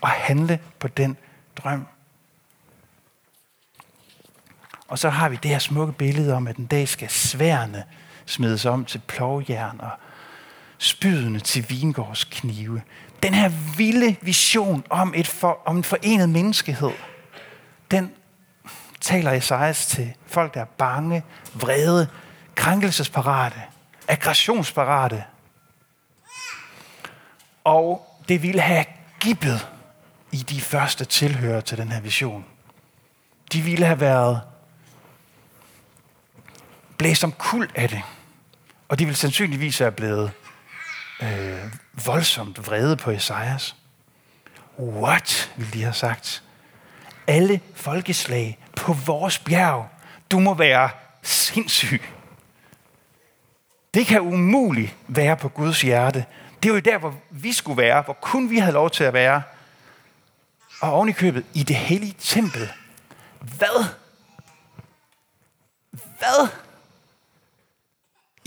og 0.00 0.08
handle 0.08 0.58
på 0.78 0.88
den 0.88 1.16
drøm. 1.56 1.86
Og 4.88 4.98
så 4.98 5.08
har 5.08 5.28
vi 5.28 5.38
det 5.42 5.50
her 5.50 5.58
smukke 5.58 5.92
billede 5.92 6.34
om, 6.34 6.46
at 6.46 6.56
en 6.56 6.66
dag 6.66 6.88
skal 6.88 7.08
sværene 7.10 7.84
smides 8.26 8.64
om 8.64 8.84
til 8.84 9.00
plovjern 9.06 9.80
og 9.80 9.90
spydene 10.78 11.40
til 11.40 11.66
vingårdsknive. 11.68 12.82
Den 13.22 13.34
her 13.34 13.48
vilde 13.76 14.16
vision 14.20 14.84
om, 14.90 15.14
et 15.16 15.26
for, 15.26 15.58
om 15.66 15.76
en 15.76 15.84
forenet 15.84 16.28
menneskehed, 16.28 16.92
den 17.90 18.12
taler 19.00 19.32
Esajas 19.32 19.86
til 19.86 20.14
folk, 20.26 20.54
der 20.54 20.60
er 20.60 20.64
bange, 20.64 21.22
vrede, 21.54 22.08
krænkelsesparate, 22.54 23.62
aggressionsparate. 24.08 25.24
Og 27.64 28.06
det 28.28 28.42
ville 28.42 28.60
have 28.60 28.84
gibbet 29.20 29.68
i 30.32 30.36
de 30.36 30.60
første 30.60 31.04
tilhører 31.04 31.60
til 31.60 31.78
den 31.78 31.92
her 31.92 32.00
vision. 32.00 32.44
De 33.52 33.60
ville 33.60 33.86
have 33.86 34.00
været 34.00 34.40
blæst 36.98 37.24
om 37.24 37.32
kul 37.32 37.70
af 37.74 37.88
det. 37.88 38.02
Og 38.88 38.98
de 38.98 39.04
ville 39.04 39.16
sandsynligvis 39.16 39.80
være 39.80 39.92
blevet 39.92 40.32
øh, 41.22 41.72
voldsomt 42.06 42.66
vrede 42.66 42.96
på 42.96 43.10
Esajas. 43.10 43.76
What, 44.78 45.52
ville 45.56 45.72
de 45.72 45.82
have 45.82 45.94
sagt. 45.94 46.42
Alle 47.26 47.60
folkeslag 47.74 48.58
på 48.76 48.92
vores 48.92 49.38
bjerg. 49.38 49.88
Du 50.30 50.38
må 50.38 50.54
være 50.54 50.90
sindssyg. 51.22 52.02
Det 53.94 54.06
kan 54.06 54.20
umuligt 54.20 54.96
være 55.06 55.36
på 55.36 55.48
Guds 55.48 55.82
hjerte. 55.82 56.24
Det 56.62 56.68
er 56.68 56.74
jo 56.74 56.80
der, 56.80 56.98
hvor 56.98 57.14
vi 57.30 57.52
skulle 57.52 57.82
være, 57.82 58.02
hvor 58.02 58.12
kun 58.12 58.50
vi 58.50 58.58
havde 58.58 58.72
lov 58.72 58.90
til 58.90 59.04
at 59.04 59.12
være. 59.12 59.42
Og 60.80 60.92
oven 60.92 61.08
i 61.08 61.12
købet 61.12 61.44
i 61.54 61.62
det 61.62 61.76
hellige 61.76 62.14
tempel. 62.18 62.72
Hvad? 63.40 63.84
Hvad? 65.90 66.48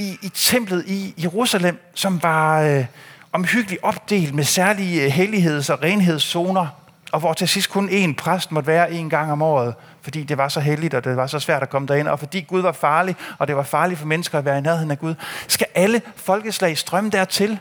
I, 0.02 0.18
i 0.22 0.30
templet 0.30 0.84
i 0.88 1.14
Jerusalem, 1.24 1.92
som 1.96 2.24
var 2.24 2.62
øh, 2.62 2.86
omhyggeligt 3.32 3.84
opdelt 3.84 4.34
med 4.34 4.44
særlige 4.44 5.06
øh, 5.06 5.12
helligheds- 5.12 5.70
og 5.70 5.84
renhedszoner, 5.84 6.68
og 7.12 7.20
hvor 7.20 7.34
til 7.34 7.48
sidst 7.48 7.70
kun 7.70 7.90
én 7.90 8.14
præst 8.16 8.52
måtte 8.52 8.68
være 8.68 8.92
en 8.92 9.10
gang 9.10 9.32
om 9.32 9.42
året, 9.42 9.74
fordi 10.02 10.24
det 10.24 10.38
var 10.38 10.48
så 10.48 10.60
helligt, 10.60 10.94
og 10.94 11.04
det 11.04 11.18
var 11.18 11.28
så 11.28 11.40
svært 11.40 11.64
at 11.64 11.70
komme 11.70 11.88
derind, 11.88 12.08
og 12.08 12.20
fordi 12.20 12.42
Gud 12.42 12.62
var 12.62 12.72
farlig, 12.72 13.16
og 13.38 13.48
det 13.48 13.56
var 13.56 13.64
farligt 13.64 14.00
for 14.00 14.08
mennesker 14.08 14.38
at 14.38 14.46
være 14.46 14.58
i 14.58 14.62
nærheden 14.62 14.92
af 14.92 15.00
Gud. 15.00 15.16
Skal 15.48 15.68
alle 15.76 16.02
folkeslag 16.16 16.78
strømme 16.78 17.10
dertil? 17.10 17.60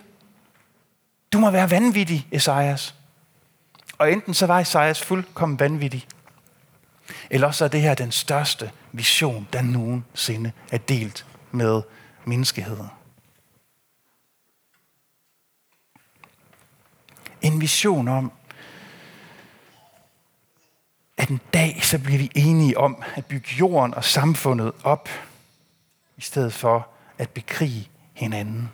Du 1.33 1.39
må 1.39 1.51
være 1.51 1.71
vanvittig, 1.71 2.27
Esajas. 2.33 2.95
Og 3.99 4.13
enten 4.13 4.35
så 4.35 4.47
var 4.47 4.61
Esajas 4.61 5.03
fuldkommen 5.03 5.61
vanvittig, 5.61 6.07
eller 7.31 7.51
så 7.51 7.65
er 7.65 7.69
det 7.69 7.81
her 7.81 7.95
den 7.95 8.13
største 8.13 8.71
vision, 8.93 9.49
der 9.53 9.63
nogensinde 9.63 10.53
er 10.73 10.79
delt 10.79 11.27
med 11.53 11.83
menneskeheden. 12.25 12.89
En 17.43 17.61
vision 17.61 18.09
om, 18.09 18.33
at 21.17 21.29
en 21.29 21.41
dag 21.55 21.85
så 21.85 21.99
bliver 21.99 22.19
vi 22.19 22.31
enige 22.35 22.79
om 22.79 23.03
at 23.15 23.27
bygge 23.27 23.49
jorden 23.59 23.95
og 23.95 24.05
samfundet 24.05 24.73
op, 24.83 25.09
i 26.17 26.21
stedet 26.21 26.53
for 26.53 26.89
at 27.19 27.31
bekrige 27.31 27.91
hinanden. 28.15 28.71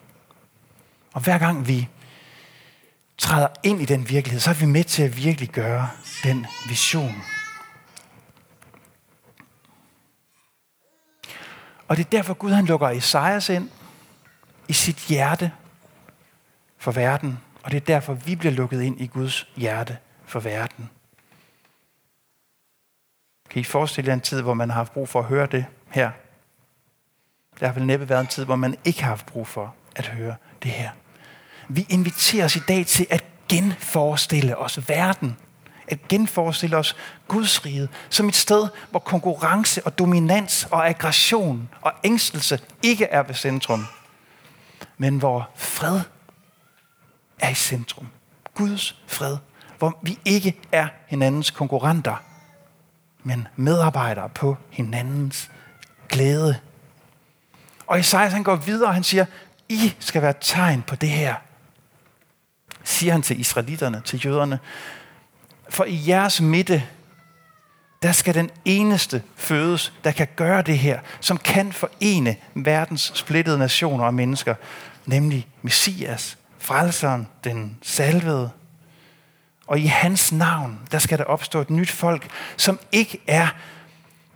Og 1.12 1.20
hver 1.20 1.38
gang 1.38 1.68
vi 1.68 1.88
træder 3.18 3.48
ind 3.62 3.82
i 3.82 3.84
den 3.84 4.08
virkelighed, 4.08 4.40
så 4.40 4.50
er 4.50 4.54
vi 4.54 4.66
med 4.66 4.84
til 4.84 5.02
at 5.02 5.16
virkelig 5.16 5.48
gøre 5.48 5.90
den 6.24 6.46
vision. 6.68 7.22
Og 11.88 11.96
det 11.96 12.06
er 12.06 12.10
derfor 12.10 12.34
Gud 12.34 12.50
han 12.50 12.66
lukker 12.66 12.88
Esajas 12.88 13.48
ind 13.48 13.70
i 14.68 14.72
sit 14.72 14.96
hjerte 14.96 15.52
for 16.78 16.92
verden. 16.92 17.38
Og 17.62 17.70
det 17.70 17.76
er 17.76 17.86
derfor 17.86 18.14
vi 18.14 18.36
bliver 18.36 18.52
lukket 18.52 18.82
ind 18.82 19.00
i 19.00 19.06
Guds 19.06 19.48
hjerte 19.56 19.98
for 20.24 20.40
verden. 20.40 20.90
Kan 23.50 23.60
I 23.60 23.64
forestille 23.64 24.08
jer 24.08 24.14
en 24.14 24.20
tid, 24.20 24.42
hvor 24.42 24.54
man 24.54 24.70
har 24.70 24.76
haft 24.76 24.92
brug 24.92 25.08
for 25.08 25.18
at 25.18 25.24
høre 25.24 25.46
det 25.46 25.66
her? 25.90 26.10
Der 27.60 27.66
har 27.66 27.72
vel 27.74 27.86
næppe 27.86 28.08
været 28.08 28.20
en 28.20 28.26
tid, 28.26 28.44
hvor 28.44 28.56
man 28.56 28.76
ikke 28.84 29.02
har 29.02 29.08
haft 29.08 29.26
brug 29.26 29.46
for 29.46 29.74
at 29.96 30.06
høre 30.06 30.36
det 30.62 30.70
her. 30.70 30.90
Vi 31.68 31.86
inviterer 31.88 32.44
os 32.44 32.56
i 32.56 32.62
dag 32.68 32.86
til 32.86 33.06
at 33.10 33.24
genforestille 33.48 34.58
os 34.58 34.88
verden 34.88 35.36
at 35.88 36.08
genforestille 36.08 36.76
os 36.76 36.96
Guds 37.28 37.64
rige 37.64 37.88
som 38.08 38.28
et 38.28 38.34
sted, 38.34 38.68
hvor 38.90 38.98
konkurrence 38.98 39.86
og 39.86 39.98
dominans 39.98 40.68
og 40.70 40.88
aggression 40.88 41.68
og 41.80 41.92
ængstelse 42.04 42.60
ikke 42.82 43.04
er 43.04 43.22
ved 43.22 43.34
centrum, 43.34 43.86
men 44.98 45.18
hvor 45.18 45.50
fred 45.56 46.00
er 47.38 47.48
i 47.48 47.54
centrum. 47.54 48.08
Guds 48.54 49.02
fred, 49.06 49.36
hvor 49.78 49.98
vi 50.02 50.18
ikke 50.24 50.58
er 50.72 50.88
hinandens 51.06 51.50
konkurrenter, 51.50 52.22
men 53.22 53.48
medarbejdere 53.56 54.28
på 54.28 54.56
hinandens 54.70 55.50
glæde. 56.08 56.60
Og 57.86 57.98
Isaias 57.98 58.32
han 58.32 58.42
går 58.42 58.56
videre, 58.56 58.88
og 58.88 58.94
han 58.94 59.04
siger, 59.04 59.26
I 59.68 59.94
skal 59.98 60.22
være 60.22 60.34
tegn 60.40 60.82
på 60.82 60.96
det 60.96 61.08
her. 61.08 61.34
Siger 62.84 63.12
han 63.12 63.22
til 63.22 63.40
israelitterne, 63.40 64.02
til 64.04 64.26
jøderne. 64.26 64.58
For 65.68 65.84
i 65.84 66.08
jeres 66.08 66.40
midte, 66.40 66.84
der 68.02 68.12
skal 68.12 68.34
den 68.34 68.50
eneste 68.64 69.22
fødes, 69.36 69.92
der 70.04 70.10
kan 70.10 70.28
gøre 70.36 70.62
det 70.62 70.78
her, 70.78 71.00
som 71.20 71.38
kan 71.38 71.72
forene 71.72 72.36
verdens 72.54 73.12
splittede 73.14 73.58
nationer 73.58 74.04
og 74.04 74.14
mennesker, 74.14 74.54
nemlig 75.06 75.46
Messias, 75.62 76.38
frelseren, 76.58 77.28
den 77.44 77.78
salvede. 77.82 78.50
Og 79.66 79.78
i 79.78 79.86
hans 79.86 80.32
navn, 80.32 80.80
der 80.90 80.98
skal 80.98 81.18
der 81.18 81.24
opstå 81.24 81.60
et 81.60 81.70
nyt 81.70 81.90
folk, 81.90 82.28
som 82.56 82.78
ikke 82.92 83.18
er 83.26 83.48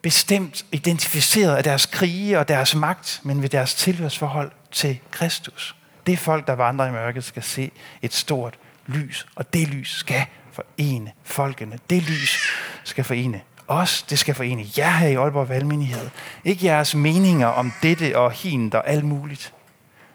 bestemt 0.03 0.65
identificeret 0.73 1.57
af 1.57 1.65
deres 1.65 1.87
krige 1.87 2.39
og 2.39 2.49
deres 2.49 2.75
magt, 2.75 3.21
men 3.23 3.43
ved 3.43 3.49
deres 3.49 3.75
tilhørsforhold 3.75 4.51
til 4.73 4.99
Kristus. 5.11 5.77
Det 6.07 6.19
folk, 6.19 6.47
der 6.47 6.53
vandrer 6.53 6.87
i 6.87 6.93
mørket, 6.93 7.25
skal 7.25 7.43
se 7.43 7.71
et 8.03 8.15
stort 8.15 8.59
lys, 8.87 9.27
og 9.35 9.55
det 9.55 9.69
lys 9.69 9.91
skal 9.97 10.27
forene 10.53 11.13
folkene. 11.25 11.79
Det 11.91 12.03
lys 12.03 12.53
skal 12.85 13.05
forene 13.05 13.41
os, 13.69 14.03
det 14.03 14.19
skal 14.19 14.35
forene 14.35 14.67
jer 14.79 14.91
her 14.91 15.09
i 15.09 15.15
Aalborg 15.15 15.49
Valgmenighed. 15.49 16.11
Ikke 16.45 16.67
jeres 16.67 16.95
meninger 16.95 17.47
om 17.47 17.73
dette 17.83 18.19
og 18.19 18.33
hin 18.33 18.75
og 18.75 18.89
alt 18.89 19.05
muligt. 19.05 19.55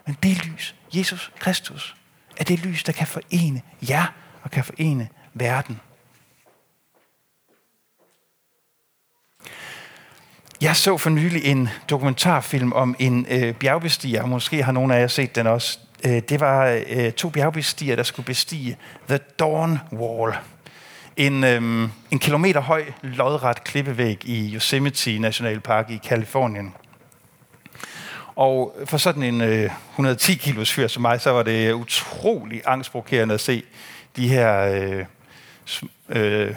Men 0.05 0.17
det 0.23 0.45
lys, 0.45 0.75
Jesus 0.93 1.31
Kristus, 1.39 1.95
er 2.37 2.43
det 2.43 2.59
lys, 2.59 2.83
der 2.83 2.91
kan 2.91 3.07
forene 3.07 3.61
jer 3.89 4.13
og 4.43 4.51
kan 4.51 4.63
forene 4.63 5.07
verden. 5.33 5.79
Jeg 10.61 10.75
så 10.75 10.97
for 10.97 11.09
nylig 11.09 11.45
en 11.45 11.69
dokumentarfilm 11.89 12.73
om 12.73 12.95
en 12.99 13.25
øh, 13.29 13.53
bjergbestiger. 13.53 14.25
Måske 14.25 14.63
har 14.63 14.71
nogle 14.71 14.95
af 14.95 15.01
jer 15.01 15.07
set 15.07 15.35
den 15.35 15.47
også. 15.47 15.79
Øh, 16.03 16.21
det 16.29 16.39
var 16.39 16.81
øh, 16.89 17.11
to 17.11 17.29
bjergbestiger, 17.29 17.95
der 17.95 18.03
skulle 18.03 18.25
bestige 18.25 18.77
The 19.07 19.19
Dawn 19.39 19.79
Wall. 19.93 20.33
En, 21.17 21.43
øh, 21.43 21.89
en 22.11 22.19
kilometer 22.19 22.59
høj, 22.59 22.83
lodret 23.01 23.63
klippevæg 23.63 24.21
i 24.25 24.55
Yosemite 24.55 25.19
National 25.19 25.59
Park 25.59 25.89
i 25.89 25.99
Kalifornien. 26.03 26.73
Og 28.35 28.77
for 28.85 28.97
sådan 28.97 29.23
en 29.23 29.41
øh, 29.41 29.69
110 29.91 30.35
kilos 30.35 30.73
fyr 30.73 30.87
som 30.87 31.01
mig, 31.01 31.21
så 31.21 31.31
var 31.31 31.43
det 31.43 31.73
utrolig 31.73 32.61
angstprovokerende 32.65 33.33
at 33.33 33.41
se 33.41 33.63
de 34.15 34.27
her 34.27 34.61
øh, 34.61 35.05
øh, 36.09 36.55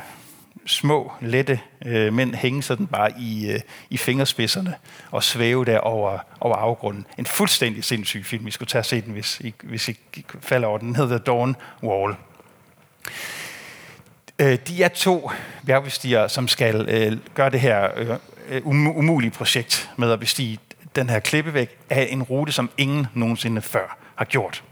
små, 0.68 1.12
lette 1.20 1.60
øh, 1.86 2.12
mænd 2.12 2.34
hænge 2.34 2.62
sådan 2.62 2.86
bare 2.86 3.12
i, 3.18 3.50
øh, 3.50 3.60
i 3.90 3.96
fingerspidserne 3.96 4.74
og 5.10 5.22
svæve 5.22 5.64
der 5.64 5.78
over, 5.78 6.18
over 6.40 6.56
afgrunden. 6.56 7.06
En 7.18 7.26
fuldstændig 7.26 7.84
sindssyg 7.84 8.26
film. 8.26 8.46
I 8.46 8.50
skulle 8.50 8.68
tage 8.68 8.80
og 8.80 8.86
se 8.86 9.00
den, 9.00 9.12
hvis 9.12 9.40
I, 9.40 9.54
hvis 9.62 9.88
I 9.88 9.98
falder 10.40 10.68
over 10.68 10.78
den. 10.78 10.88
Den 10.88 10.96
hedder 10.96 11.18
Dawn 11.18 11.56
Wall. 11.82 12.14
Øh, 14.38 14.58
de 14.68 14.82
er 14.82 14.88
to 14.88 15.30
bjergbestigere, 15.66 16.28
som 16.28 16.48
skal 16.48 16.88
øh, 16.88 17.18
gøre 17.34 17.50
det 17.50 17.60
her 17.60 17.88
øh, 17.96 18.08
øh 18.48 18.66
umulige 18.66 19.30
projekt 19.30 19.90
med 19.96 20.12
at 20.12 20.20
bestige 20.20 20.58
den 20.96 21.10
her 21.10 21.20
klippevæg 21.20 21.68
af 21.90 22.08
en 22.10 22.22
rute, 22.22 22.52
som 22.52 22.70
ingen 22.78 23.06
nogensinde 23.14 23.62
før 23.62 23.98
har 24.14 24.24
gjort. 24.24 24.64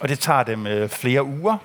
Og 0.00 0.08
det 0.08 0.18
tager 0.18 0.42
dem 0.42 0.66
øh, 0.66 0.88
flere 0.88 1.24
uger 1.24 1.58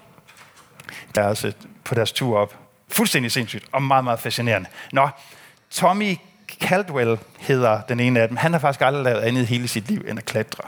deres, 1.15 1.45
øh, 1.45 1.51
på 1.83 1.95
deres 1.95 2.11
tur 2.11 2.37
op. 2.37 2.66
Fuldstændig 2.89 3.31
sindssygt 3.31 3.65
og 3.71 3.83
meget, 3.83 4.03
meget 4.03 4.19
fascinerende. 4.19 4.69
Nå, 4.91 5.09
Tommy 5.71 6.17
Caldwell 6.61 7.17
hedder 7.39 7.81
den 7.81 7.99
ene 7.99 8.19
af 8.19 8.27
dem. 8.27 8.37
Han 8.37 8.51
har 8.51 8.59
faktisk 8.59 8.81
aldrig 8.81 9.03
lavet 9.03 9.21
andet 9.21 9.47
hele 9.47 9.67
sit 9.67 9.87
liv 9.87 10.05
end 10.07 10.19
at 10.19 10.25
klatre. 10.25 10.63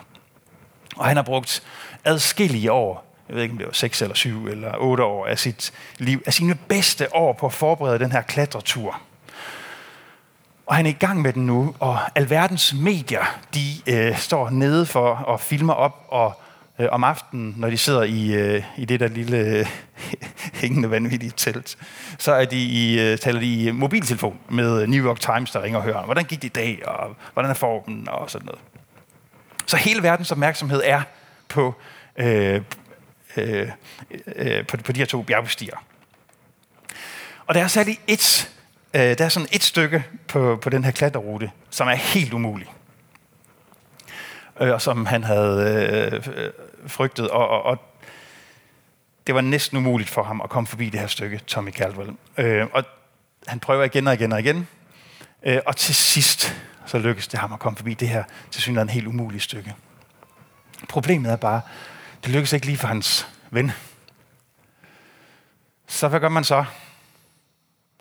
Og 0.95 1.05
han 1.05 1.15
har 1.15 1.23
brugt 1.23 1.63
adskillige 2.05 2.71
år, 2.71 3.05
jeg 3.27 3.35
ved 3.35 3.43
ikke 3.43 3.53
om 3.53 3.57
det 3.57 3.67
var 3.67 3.73
6 3.73 4.01
eller 4.01 4.15
7 4.15 4.47
eller 4.47 4.71
8 4.77 5.03
år 5.03 5.25
af 5.25 5.39
sit 5.39 5.73
liv, 5.97 6.21
af 6.25 6.33
sine 6.33 6.55
bedste 6.55 7.15
år 7.15 7.33
på 7.33 7.45
at 7.45 7.53
forberede 7.53 7.99
den 7.99 8.11
her 8.11 8.21
klatretur. 8.21 9.01
Og 10.65 10.75
han 10.75 10.85
er 10.85 10.89
i 10.89 10.93
gang 10.93 11.21
med 11.21 11.33
den 11.33 11.45
nu, 11.45 11.75
og 11.79 11.99
alverdens 12.15 12.73
medier, 12.73 13.39
de 13.53 13.59
øh, 13.87 14.17
står 14.17 14.49
nede 14.49 14.85
for 14.85 15.15
og 15.15 15.39
filmer 15.39 15.73
op 15.73 16.05
og 16.07 16.41
øh, 16.79 16.87
om 16.91 17.03
aftenen, 17.03 17.53
når 17.57 17.69
de 17.69 17.77
sidder 17.77 18.03
i, 18.03 18.33
øh, 18.33 18.63
i 18.77 18.85
det 18.85 18.99
der 18.99 19.07
lille 19.07 19.37
øh, 19.37 19.65
hængende 20.61 20.91
vanvittige 20.91 21.33
telt, 21.37 21.77
så 22.17 22.31
er 22.31 22.45
de 22.45 22.57
i, 22.57 22.99
øh, 22.99 23.17
taler 23.17 23.39
de 23.39 23.63
i 23.63 23.71
mobiltelefon 23.71 24.39
med 24.49 24.87
New 24.87 25.05
York 25.05 25.19
Times, 25.19 25.51
der 25.51 25.63
ringer 25.63 25.79
og 25.79 25.85
hører, 25.85 26.05
hvordan 26.05 26.25
gik 26.25 26.41
det 26.41 26.47
i 26.47 26.51
dag, 26.51 26.87
og 26.87 27.15
hvordan 27.33 27.51
er 27.51 27.55
formen, 27.55 28.09
og 28.09 28.29
sådan 28.29 28.45
noget. 28.45 28.61
Så 29.65 29.77
hele 29.77 30.03
verdens 30.03 30.31
opmærksomhed 30.31 30.81
er 30.85 31.01
på, 31.47 31.75
øh, 32.17 32.61
øh, 33.37 33.69
øh, 34.35 34.67
på, 34.67 34.77
på 34.77 34.91
de 34.91 34.99
her 34.99 35.05
to 35.05 35.21
bjergbestiger. 35.21 35.85
Og 37.45 37.55
der 37.55 37.63
er 37.63 37.67
særligt 37.67 38.01
et, 38.07 38.51
øh, 38.93 39.01
der 39.01 39.25
er 39.25 39.29
sådan 39.29 39.49
et 39.51 39.63
stykke 39.63 40.03
på, 40.27 40.59
på 40.61 40.69
den 40.69 40.83
her 40.83 40.91
klatterrute, 40.91 41.51
som 41.69 41.87
er 41.87 41.95
helt 41.95 42.33
umulig 42.33 42.67
øh, 44.59 44.73
og 44.73 44.81
som 44.81 45.05
han 45.05 45.23
havde 45.23 46.21
øh, 46.35 46.51
frygtet. 46.87 47.29
Og, 47.29 47.47
og, 47.47 47.63
og 47.63 47.77
det 49.27 49.35
var 49.35 49.41
næsten 49.41 49.77
umuligt 49.77 50.09
for 50.09 50.23
ham 50.23 50.41
at 50.41 50.49
komme 50.49 50.67
forbi 50.67 50.89
det 50.89 50.99
her 50.99 51.07
stykke, 51.07 51.37
Tommy 51.37 51.71
Caldwell. 51.71 52.11
Øh, 52.37 52.67
og 52.73 52.83
han 53.47 53.59
prøver 53.59 53.83
igen 53.83 54.07
og 54.07 54.13
igen 54.13 54.31
og 54.31 54.39
igen. 54.39 54.67
Øh, 55.43 55.59
og 55.65 55.75
til 55.75 55.95
sidst, 55.95 56.55
så 56.85 56.97
lykkes 56.97 57.27
det 57.27 57.39
ham 57.39 57.53
at 57.53 57.59
komme 57.59 57.77
forbi 57.77 57.93
det 57.93 58.09
her 58.09 58.23
til 58.51 58.61
synligheden 58.61 58.89
helt 58.89 59.07
umulige 59.07 59.41
stykke. 59.41 59.75
Problemet 60.89 61.31
er 61.31 61.35
bare, 61.35 61.61
det 62.23 62.31
lykkes 62.31 62.53
ikke 62.53 62.65
lige 62.65 62.77
for 62.77 62.87
hans 62.87 63.27
ven. 63.49 63.71
Så 65.87 66.07
hvad 66.07 66.19
gør 66.19 66.29
man 66.29 66.43
så, 66.43 66.65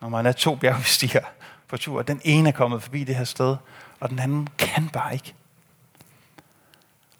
når 0.01 0.09
man 0.09 0.27
er 0.27 0.33
to 0.33 0.55
bjergbestiger 0.55 1.25
på 1.68 1.77
tur? 1.77 2.03
Den 2.03 2.21
ene 2.25 2.49
er 2.49 2.53
kommet 2.53 2.83
forbi 2.83 3.05
det 3.05 3.14
her 3.14 3.25
sted, 3.25 3.57
og 4.01 4.11
den 4.11 4.18
anden 4.18 4.49
kan 4.59 4.88
bare 4.88 5.14
ikke. 5.14 5.35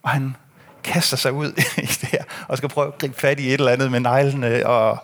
Og 0.09 0.12
han 0.12 0.37
kaster 0.85 1.16
sig 1.16 1.33
ud 1.33 1.49
i 1.77 1.87
det 1.87 2.09
her, 2.09 2.23
og 2.49 2.57
skal 2.57 2.68
prøve 2.68 2.87
at 2.87 2.99
gribe 2.99 3.14
fat 3.21 3.40
i 3.40 3.47
et 3.47 3.55
eller 3.55 3.73
andet 3.73 3.90
med 3.90 4.01
neglene, 4.01 4.66
og 4.66 4.99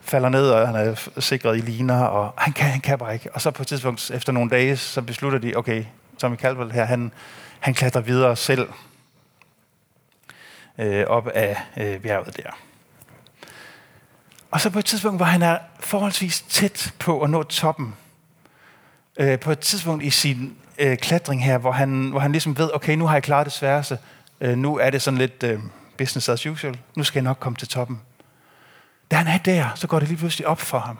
falder 0.00 0.28
ned, 0.28 0.50
og 0.50 0.68
han 0.68 0.76
er 0.76 1.20
sikret 1.20 1.56
i 1.56 1.60
liner, 1.60 2.04
og 2.04 2.34
han 2.38 2.52
kan, 2.52 2.66
han 2.66 2.80
kan 2.80 2.98
bare 2.98 3.14
ikke. 3.14 3.34
Og 3.34 3.40
så 3.40 3.50
på 3.50 3.62
et 3.62 3.66
tidspunkt, 3.66 4.10
efter 4.10 4.32
nogle 4.32 4.50
dage, 4.50 4.76
så 4.76 5.02
beslutter 5.02 5.38
de, 5.38 5.56
okay, 5.56 5.84
Tommy 6.18 6.36
Caldwell 6.36 6.72
her, 6.72 6.84
han, 6.84 7.12
han 7.60 7.74
klatrer 7.74 8.00
videre 8.00 8.36
selv 8.36 8.68
øh, 10.78 11.06
op 11.06 11.28
af 11.28 11.56
øh, 11.76 12.00
bjerget 12.00 12.36
der. 12.36 12.50
Og 14.50 14.60
så 14.60 14.70
på 14.70 14.78
et 14.78 14.84
tidspunkt, 14.84 15.18
hvor 15.18 15.26
han 15.26 15.42
er 15.42 15.58
forholdsvis 15.80 16.40
tæt 16.40 16.94
på 16.98 17.22
at 17.22 17.30
nå 17.30 17.42
toppen, 17.42 17.94
øh, 19.16 19.38
på 19.38 19.50
et 19.50 19.58
tidspunkt 19.58 20.04
i 20.04 20.10
sin 20.10 20.56
øh, 20.78 20.96
klatring 20.96 21.44
her, 21.44 21.58
hvor 21.58 21.72
han, 21.72 22.08
hvor 22.10 22.20
han 22.20 22.32
ligesom 22.32 22.58
ved, 22.58 22.70
okay, 22.74 22.96
nu 22.96 23.06
har 23.06 23.14
jeg 23.14 23.22
klaret 23.22 23.44
det 23.44 23.52
sværeste, 23.52 23.98
Øh, 24.40 24.56
nu 24.56 24.78
er 24.78 24.90
det 24.90 25.02
sådan 25.02 25.18
lidt 25.18 25.42
øh, 25.42 25.60
business 25.98 26.28
as 26.28 26.46
usual. 26.46 26.78
Nu 26.96 27.04
skal 27.04 27.18
jeg 27.18 27.24
nok 27.24 27.38
komme 27.40 27.56
til 27.56 27.68
toppen. 27.68 28.00
Da 29.10 29.16
han 29.16 29.26
er 29.26 29.38
der, 29.38 29.74
så 29.74 29.86
går 29.86 29.98
det 29.98 30.08
lige 30.08 30.18
pludselig 30.18 30.46
op 30.46 30.60
for 30.60 30.78
ham. 30.78 30.98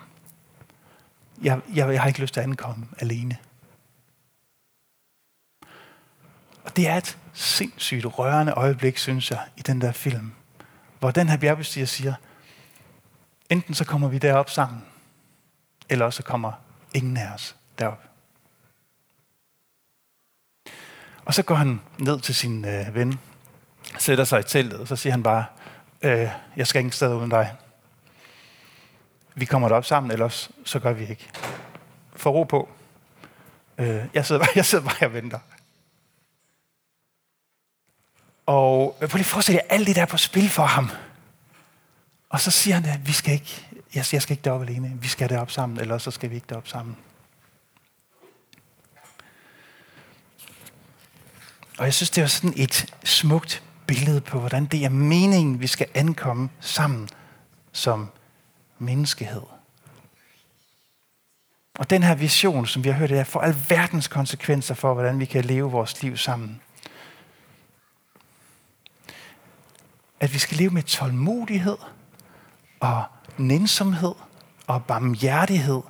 Jeg, 1.42 1.61
jeg, 1.75 1.92
jeg 1.92 2.01
har 2.01 2.09
ikke 2.09 2.20
lyst 2.20 2.35
til 2.35 2.40
at 2.40 2.46
ankomme 2.46 2.87
alene. 2.99 3.37
Og 6.64 6.77
det 6.77 6.88
er 6.88 6.96
et 6.96 7.18
sindssygt 7.33 8.18
rørende 8.18 8.53
øjeblik, 8.53 8.99
synes 8.99 9.31
jeg, 9.31 9.40
i 9.57 9.61
den 9.61 9.81
der 9.81 9.92
film. 9.92 10.33
Hvor 10.99 11.11
den 11.11 11.29
her 11.29 11.37
bjergbestiger 11.37 11.87
siger, 11.87 12.14
enten 13.51 13.75
så 13.75 13.85
kommer 13.85 14.09
vi 14.09 14.18
derop 14.18 14.51
sammen, 14.51 14.85
eller 15.88 16.11
så 16.11 16.22
kommer 16.22 16.53
ingen 16.94 17.16
af 17.16 17.35
os 17.35 17.57
derop. 17.79 18.06
Og 21.26 21.34
så 21.34 21.42
går 21.42 21.54
han 21.54 21.80
ned 21.98 22.20
til 22.20 22.34
sin 22.34 22.64
øh, 22.64 22.94
ven, 22.94 23.20
sætter 23.98 24.24
sig 24.24 24.40
i 24.40 24.42
teltet, 24.42 24.80
og 24.80 24.88
så 24.88 24.96
siger 24.96 25.10
han 25.10 25.22
bare, 25.22 25.44
øh, 26.02 26.28
jeg 26.56 26.66
skal 26.66 26.80
ingen 26.80 26.92
sted 26.92 27.14
uden 27.14 27.30
dig. 27.30 27.54
Vi 29.34 29.44
kommer 29.44 29.68
derop 29.68 29.84
sammen, 29.84 30.12
ellers 30.12 30.50
så 30.64 30.78
gør 30.78 30.92
vi 30.92 31.06
ikke. 31.06 31.28
For 32.16 32.30
ro 32.30 32.44
på. 32.44 32.68
Øh, 33.78 34.04
jeg, 34.14 34.26
sidder, 34.26 34.40
bare, 34.40 34.50
jeg 34.56 34.64
sidder 34.64 34.84
bare 34.84 35.06
og 35.06 35.12
venter. 35.12 35.38
Og 38.46 38.98
øh, 39.00 39.08
prøv 39.08 39.16
lige 39.16 39.22
at 39.24 39.26
forestille 39.26 39.60
jer 39.64 39.74
alt 39.76 39.86
det 39.86 39.96
der 39.96 40.06
på 40.06 40.16
spil 40.16 40.48
for 40.48 40.62
ham. 40.62 40.90
Og 42.28 42.40
så 42.40 42.50
siger 42.50 42.74
han, 42.74 42.84
at 42.84 43.06
vi 43.06 43.12
skal 43.12 43.34
ikke, 43.34 43.66
jeg, 43.94 44.04
jeg 44.12 44.22
skal 44.22 44.32
ikke 44.32 44.44
derop 44.44 44.62
alene. 44.62 44.92
Vi 45.00 45.08
skal 45.08 45.28
derop 45.28 45.50
sammen, 45.50 45.80
ellers 45.80 46.02
så 46.02 46.10
skal 46.10 46.30
vi 46.30 46.34
ikke 46.34 46.46
derop 46.48 46.68
sammen. 46.68 46.96
Og 51.78 51.84
jeg 51.84 51.94
synes, 51.94 52.10
det 52.10 52.22
er 52.22 52.26
sådan 52.26 52.54
et 52.56 52.94
smukt 53.04 53.62
billede 53.86 54.20
på, 54.20 54.38
hvordan 54.40 54.66
det 54.66 54.84
er 54.84 54.88
meningen, 54.88 55.60
vi 55.60 55.66
skal 55.66 55.86
ankomme 55.94 56.48
sammen 56.60 57.08
som 57.72 58.10
menneskehed. 58.78 59.42
Og 61.78 61.90
den 61.90 62.02
her 62.02 62.14
vision, 62.14 62.66
som 62.66 62.84
vi 62.84 62.88
har 62.88 62.98
hørt, 62.98 63.10
er 63.10 63.24
for 63.24 63.40
alverdens 63.40 64.08
konsekvenser 64.08 64.74
for, 64.74 64.94
hvordan 64.94 65.20
vi 65.20 65.24
kan 65.24 65.44
leve 65.44 65.70
vores 65.70 66.02
liv 66.02 66.16
sammen. 66.16 66.60
At 70.20 70.34
vi 70.34 70.38
skal 70.38 70.56
leve 70.56 70.70
med 70.70 70.82
tålmodighed 70.82 71.76
og 72.80 73.04
nænsomhed 73.36 74.14
og 74.66 74.84
barmhjertighed 74.84 75.82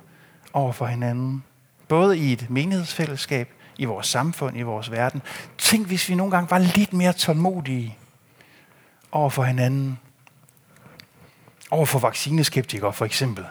over 0.53 0.71
for 0.71 0.85
hinanden. 0.85 1.43
Både 1.87 2.17
i 2.17 2.33
et 2.33 2.49
menighedsfællesskab, 2.49 3.53
i 3.77 3.85
vores 3.85 4.07
samfund, 4.07 4.57
i 4.57 4.61
vores 4.61 4.91
verden. 4.91 5.21
Tænk, 5.57 5.87
hvis 5.87 6.09
vi 6.09 6.15
nogle 6.15 6.31
gange 6.31 6.51
var 6.51 6.57
lidt 6.57 6.93
mere 6.93 7.13
tålmodige 7.13 7.97
over 9.11 9.29
for 9.29 9.43
hinanden. 9.43 9.99
Over 11.71 11.85
for 11.85 11.99
vaccineskeptikere 11.99 12.93
for 12.93 13.05
eksempel. 13.05 13.45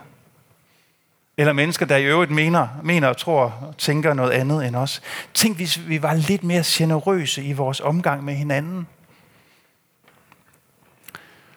Eller 1.37 1.53
mennesker, 1.53 1.87
der 1.87 1.97
i 1.97 2.05
øvrigt 2.05 2.31
mener, 2.31 2.69
mener 2.83 3.09
og 3.09 3.17
tror 3.17 3.45
og 3.69 3.77
tænker 3.79 4.15
noget 4.15 4.31
andet 4.31 4.67
end 4.67 4.77
os. 4.77 5.03
Tænk, 5.35 5.57
hvis 5.57 5.89
vi 5.89 6.03
var 6.03 6.15
lidt 6.15 6.45
mere 6.45 6.63
generøse 6.67 7.45
i 7.45 7.53
vores 7.53 7.81
omgang 7.81 8.25
med 8.25 8.35
hinanden. 8.35 8.87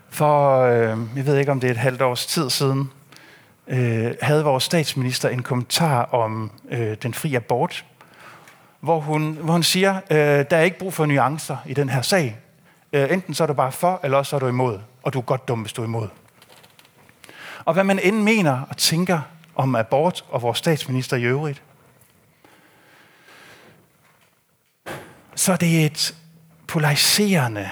For, 0.10 0.62
øh, 0.62 0.97
jeg 1.15 1.25
ved 1.25 1.38
ikke 1.38 1.51
om 1.51 1.60
det 1.60 1.67
er 1.67 1.71
et 1.71 1.77
halvt 1.77 2.01
års 2.01 2.25
tid 2.25 2.49
siden, 2.49 2.91
øh, 3.67 4.13
havde 4.21 4.43
vores 4.43 4.63
statsminister 4.63 5.29
en 5.29 5.43
kommentar 5.43 6.03
om 6.03 6.51
øh, 6.69 6.97
den 7.03 7.13
frie 7.13 7.36
abort, 7.36 7.86
hvor 8.79 8.99
hun, 8.99 9.33
hvor 9.33 9.53
hun 9.53 9.63
siger, 9.63 9.95
øh, 10.11 10.17
der 10.17 10.57
er 10.57 10.61
ikke 10.61 10.79
brug 10.79 10.93
for 10.93 11.05
nuancer 11.05 11.57
i 11.65 11.73
den 11.73 11.89
her 11.89 12.01
sag. 12.01 12.37
Øh, 12.93 13.11
enten 13.11 13.33
så 13.33 13.43
er 13.43 13.47
du 13.47 13.53
bare 13.53 13.71
for, 13.71 13.99
eller 14.03 14.17
også 14.17 14.29
så 14.29 14.35
er 14.35 14.39
du 14.39 14.47
imod. 14.47 14.79
Og 15.03 15.13
du 15.13 15.19
er 15.19 15.23
godt 15.23 15.47
dum, 15.47 15.61
hvis 15.61 15.73
du 15.73 15.81
er 15.81 15.85
imod. 15.85 16.07
Og 17.65 17.73
hvad 17.73 17.83
man 17.83 17.99
end 17.99 18.23
mener 18.23 18.61
og 18.69 18.77
tænker 18.77 19.21
om 19.55 19.75
abort 19.75 20.25
og 20.29 20.41
vores 20.41 20.57
statsminister 20.57 21.17
i 21.17 21.23
øvrigt, 21.23 21.63
så 25.35 25.51
er 25.51 25.57
det 25.57 25.85
et 25.85 26.15
polariserende, 26.67 27.69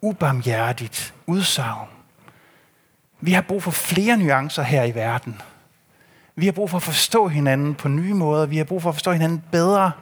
ubarmhjertigt 0.00 1.14
udsagn. 1.26 1.88
Vi 3.20 3.32
har 3.32 3.42
brug 3.42 3.62
for 3.62 3.70
flere 3.70 4.16
nuancer 4.16 4.62
her 4.62 4.84
i 4.84 4.94
verden. 4.94 5.40
Vi 6.36 6.44
har 6.44 6.52
brug 6.52 6.70
for 6.70 6.76
at 6.76 6.82
forstå 6.82 7.28
hinanden 7.28 7.74
på 7.74 7.88
nye 7.88 8.14
måder. 8.14 8.46
Vi 8.46 8.56
har 8.56 8.64
brug 8.64 8.82
for 8.82 8.88
at 8.88 8.94
forstå 8.94 9.12
hinanden 9.12 9.44
bedre. 9.52 9.92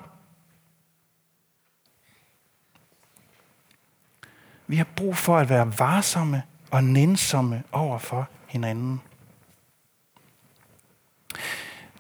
Vi 4.67 4.77
har 4.77 4.87
brug 4.97 5.17
for 5.17 5.39
at 5.39 5.49
være 5.49 5.79
varsomme 5.79 6.43
og 6.71 6.85
nænsomme 6.85 7.63
over 7.73 7.99
for 7.99 8.29
hinanden. 8.47 9.01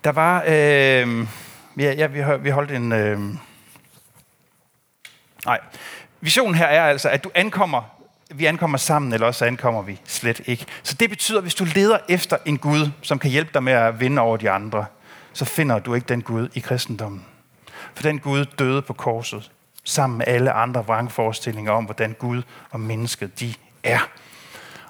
Der 0.05 0.13
var, 0.13 0.43
øh, 0.43 1.27
ja, 1.79 1.93
ja, 1.93 2.07
vi, 2.07 2.23
vi 2.41 2.51
holdt 2.51 2.71
en, 2.71 2.93
øh, 2.93 3.21
nej, 5.45 5.61
visionen 6.21 6.55
her 6.55 6.67
er 6.67 6.85
altså, 6.85 7.09
at 7.09 7.25
du 7.25 7.31
ankommer, 7.35 8.02
vi 8.35 8.47
ankommer 8.47 8.79
sammen, 8.79 9.13
eller 9.13 9.27
også 9.27 9.45
ankommer 9.45 9.83
vi 9.83 10.01
slet 10.05 10.41
ikke. 10.47 10.67
Så 10.83 10.95
det 10.95 11.11
betyder, 11.11 11.39
at 11.39 11.45
hvis 11.45 11.55
du 11.55 11.65
leder 11.75 11.99
efter 12.09 12.37
en 12.45 12.59
Gud, 12.59 12.91
som 13.03 13.19
kan 13.19 13.31
hjælpe 13.31 13.51
dig 13.55 13.63
med 13.63 13.73
at 13.73 14.01
vinde 14.01 14.23
over 14.23 14.37
de 14.37 14.51
andre, 14.51 14.87
så 15.33 15.45
finder 15.45 15.79
du 15.79 15.95
ikke 15.95 16.07
den 16.07 16.23
Gud 16.23 16.49
i 16.55 16.61
kristendommen. 16.61 17.25
For 17.95 18.03
den 18.03 18.19
Gud 18.19 18.45
døde 18.45 18.83
på 18.83 18.93
korset, 18.93 19.51
sammen 19.85 20.19
med 20.19 20.27
alle 20.29 20.53
andre 20.53 20.87
vrangforestillinger 20.87 21.73
om, 21.73 21.85
hvordan 21.85 22.17
Gud 22.19 22.43
og 22.71 22.81
mennesket 22.81 23.41
de 23.41 23.55
er. 23.83 24.09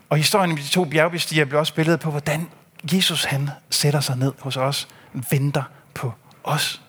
Og 0.09 0.16
historien 0.16 0.50
om 0.50 0.57
de 0.57 0.68
to 0.68 0.85
bjergbestiger 0.85 1.44
bliver 1.44 1.61
også 1.61 1.74
billedet 1.74 2.00
på, 2.00 2.11
hvordan 2.11 2.48
Jesus 2.92 3.24
han 3.24 3.50
sætter 3.70 4.00
sig 4.00 4.16
ned 4.16 4.33
hos 4.40 4.57
os, 4.57 4.88
venter 5.31 5.62
på 5.94 6.12
os. 6.44 6.82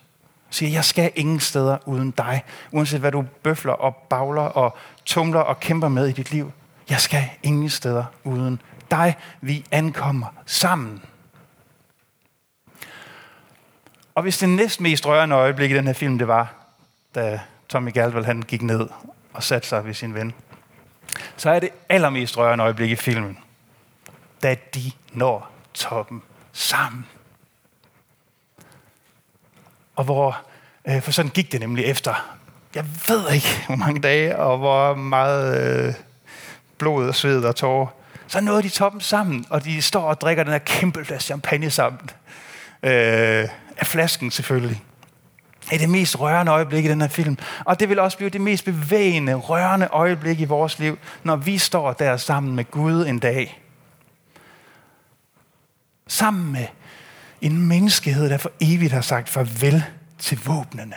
Siger, 0.53 0.71
jeg 0.71 0.85
skal 0.85 1.11
ingen 1.15 1.39
steder 1.39 1.77
uden 1.85 2.11
dig. 2.11 2.43
Uanset 2.71 2.99
hvad 2.99 3.11
du 3.11 3.25
bøfler 3.43 3.73
og 3.73 3.95
bagler 3.95 4.41
og 4.41 4.77
tumler 5.05 5.39
og 5.39 5.59
kæmper 5.59 5.87
med 5.87 6.07
i 6.07 6.11
dit 6.11 6.31
liv. 6.31 6.51
Jeg 6.89 6.99
skal 6.99 7.29
ingen 7.43 7.69
steder 7.69 8.05
uden 8.23 8.61
dig. 8.91 9.17
Vi 9.41 9.65
ankommer 9.71 10.27
sammen. 10.45 11.01
Og 14.15 14.23
hvis 14.23 14.37
det 14.37 14.49
næsten 14.49 14.83
mest 14.83 15.05
rørende 15.05 15.35
øjeblik 15.35 15.71
i 15.71 15.73
den 15.73 15.87
her 15.87 15.93
film, 15.93 16.17
det 16.17 16.27
var, 16.27 16.53
da 17.15 17.39
Tommy 17.69 17.93
Galvald 17.93 18.25
han 18.25 18.41
gik 18.41 18.61
ned 18.61 18.87
og 19.33 19.43
satte 19.43 19.67
sig 19.67 19.85
ved 19.85 19.93
sin 19.93 20.13
ven, 20.13 20.33
så 21.37 21.49
er 21.49 21.59
det 21.59 21.69
allermest 21.89 22.37
rørende 22.37 22.63
øjeblik 22.63 22.91
i 22.91 22.95
filmen, 22.95 23.37
da 24.43 24.55
de 24.73 24.91
når 25.13 25.51
toppen 25.73 26.21
sammen. 26.51 27.05
Og 29.95 30.03
hvor, 30.03 30.37
øh, 30.87 31.01
for 31.01 31.11
sådan 31.11 31.31
gik 31.31 31.51
det 31.51 31.59
nemlig 31.59 31.85
efter, 31.85 32.37
jeg 32.75 32.85
ved 33.07 33.31
ikke 33.31 33.63
hvor 33.67 33.75
mange 33.75 34.01
dage, 34.01 34.37
og 34.37 34.57
hvor 34.57 34.93
meget 34.93 35.85
øh, 35.87 35.93
blod 36.77 37.07
og 37.07 37.15
sved 37.15 37.45
og 37.45 37.55
tårer. 37.55 37.87
Så 38.27 38.41
nåede 38.41 38.63
de 38.63 38.69
toppen 38.69 39.01
sammen, 39.01 39.45
og 39.49 39.65
de 39.65 39.81
står 39.81 40.01
og 40.01 40.21
drikker 40.21 40.43
den 40.43 40.51
her 40.51 40.59
kæmpe 40.59 41.05
flaske 41.05 41.25
champagne 41.25 41.69
sammen. 41.69 42.09
Øh, 42.83 43.47
af 43.77 43.87
flasken 43.87 44.31
selvfølgelig. 44.31 44.81
Det 45.65 45.73
er 45.73 45.79
det 45.79 45.89
mest 45.89 46.19
rørende 46.19 46.51
øjeblik 46.51 46.85
i 46.85 46.87
den 46.87 47.01
her 47.01 47.07
film. 47.07 47.37
Og 47.65 47.79
det 47.79 47.89
vil 47.89 47.99
også 47.99 48.17
blive 48.17 48.29
det 48.29 48.41
mest 48.41 48.65
bevægende, 48.65 49.33
rørende 49.33 49.87
øjeblik 49.91 50.39
i 50.39 50.45
vores 50.45 50.79
liv, 50.79 50.99
når 51.23 51.35
vi 51.35 51.57
står 51.57 51.93
der 51.93 52.17
sammen 52.17 52.55
med 52.55 52.71
Gud 52.71 53.05
en 53.05 53.19
dag. 53.19 53.61
Sammen 56.07 56.51
med 56.51 56.65
en 57.43 57.67
menneskehed, 57.67 58.29
der 58.29 58.37
for 58.37 58.51
evigt 58.59 58.93
har 58.93 59.01
sagt 59.01 59.29
farvel 59.29 59.83
til 60.19 60.39
våbnene. 60.45 60.95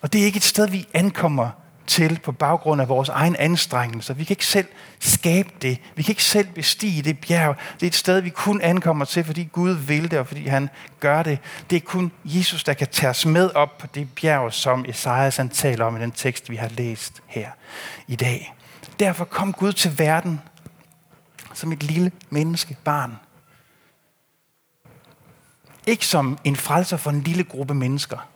Og 0.00 0.12
det 0.12 0.20
er 0.20 0.24
ikke 0.24 0.36
et 0.36 0.44
sted, 0.44 0.68
vi 0.68 0.88
ankommer 0.94 1.50
til 1.86 2.20
på 2.24 2.32
baggrund 2.32 2.80
af 2.80 2.88
vores 2.88 3.08
egen 3.08 3.36
anstrengelser. 3.36 4.14
Vi 4.14 4.24
kan 4.24 4.32
ikke 4.32 4.46
selv 4.46 4.66
skabe 5.00 5.48
det. 5.62 5.78
Vi 5.96 6.02
kan 6.02 6.12
ikke 6.12 6.24
selv 6.24 6.48
bestige 6.48 7.02
det 7.02 7.18
bjerg. 7.18 7.56
Det 7.74 7.82
er 7.82 7.86
et 7.86 7.94
sted, 7.94 8.20
vi 8.20 8.30
kun 8.30 8.60
ankommer 8.60 9.04
til, 9.04 9.24
fordi 9.24 9.48
Gud 9.52 9.70
vil 9.70 10.10
det, 10.10 10.18
og 10.18 10.26
fordi 10.26 10.46
han 10.46 10.70
gør 11.00 11.22
det. 11.22 11.38
Det 11.70 11.76
er 11.76 11.80
kun 11.80 12.12
Jesus, 12.24 12.64
der 12.64 12.74
kan 12.74 12.86
tage 12.92 13.10
os 13.10 13.26
med 13.26 13.50
op 13.54 13.78
på 13.78 13.86
det 13.86 14.08
bjerg, 14.14 14.52
som 14.52 14.84
Esajas 14.88 15.36
han 15.36 15.48
taler 15.48 15.84
om 15.84 15.96
i 15.96 16.00
den 16.00 16.12
tekst, 16.12 16.50
vi 16.50 16.56
har 16.56 16.68
læst 16.68 17.22
her 17.26 17.50
i 18.08 18.16
dag. 18.16 18.54
Derfor 19.00 19.24
kom 19.24 19.52
Gud 19.52 19.72
til 19.72 19.98
verden 19.98 20.40
som 21.54 21.72
et 21.72 21.82
lille 21.82 22.12
menneske, 22.30 22.76
barn. 22.84 23.18
Ikke 25.86 26.06
som 26.06 26.38
en 26.44 26.56
frelser 26.56 26.96
for 26.96 27.10
en 27.10 27.22
lille 27.22 27.44
gruppe 27.44 27.74
mennesker, 27.74 28.28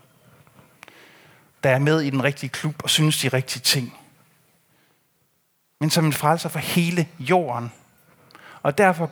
der 1.62 1.70
er 1.70 1.78
med 1.78 2.00
i 2.00 2.11
den 2.11 2.24
rigtige 2.24 2.50
klub 2.50 2.83
og 2.83 2.90
synes 2.90 3.18
de 3.18 3.28
rigtige 3.28 3.62
ting. 3.62 3.98
Men 5.80 5.90
som 5.90 6.04
en 6.07 6.12
frelser 6.12 6.48
for 6.48 6.59
hele 6.59 7.09
jorden. 7.18 7.72
Og 8.62 8.78
derfor 8.78 9.07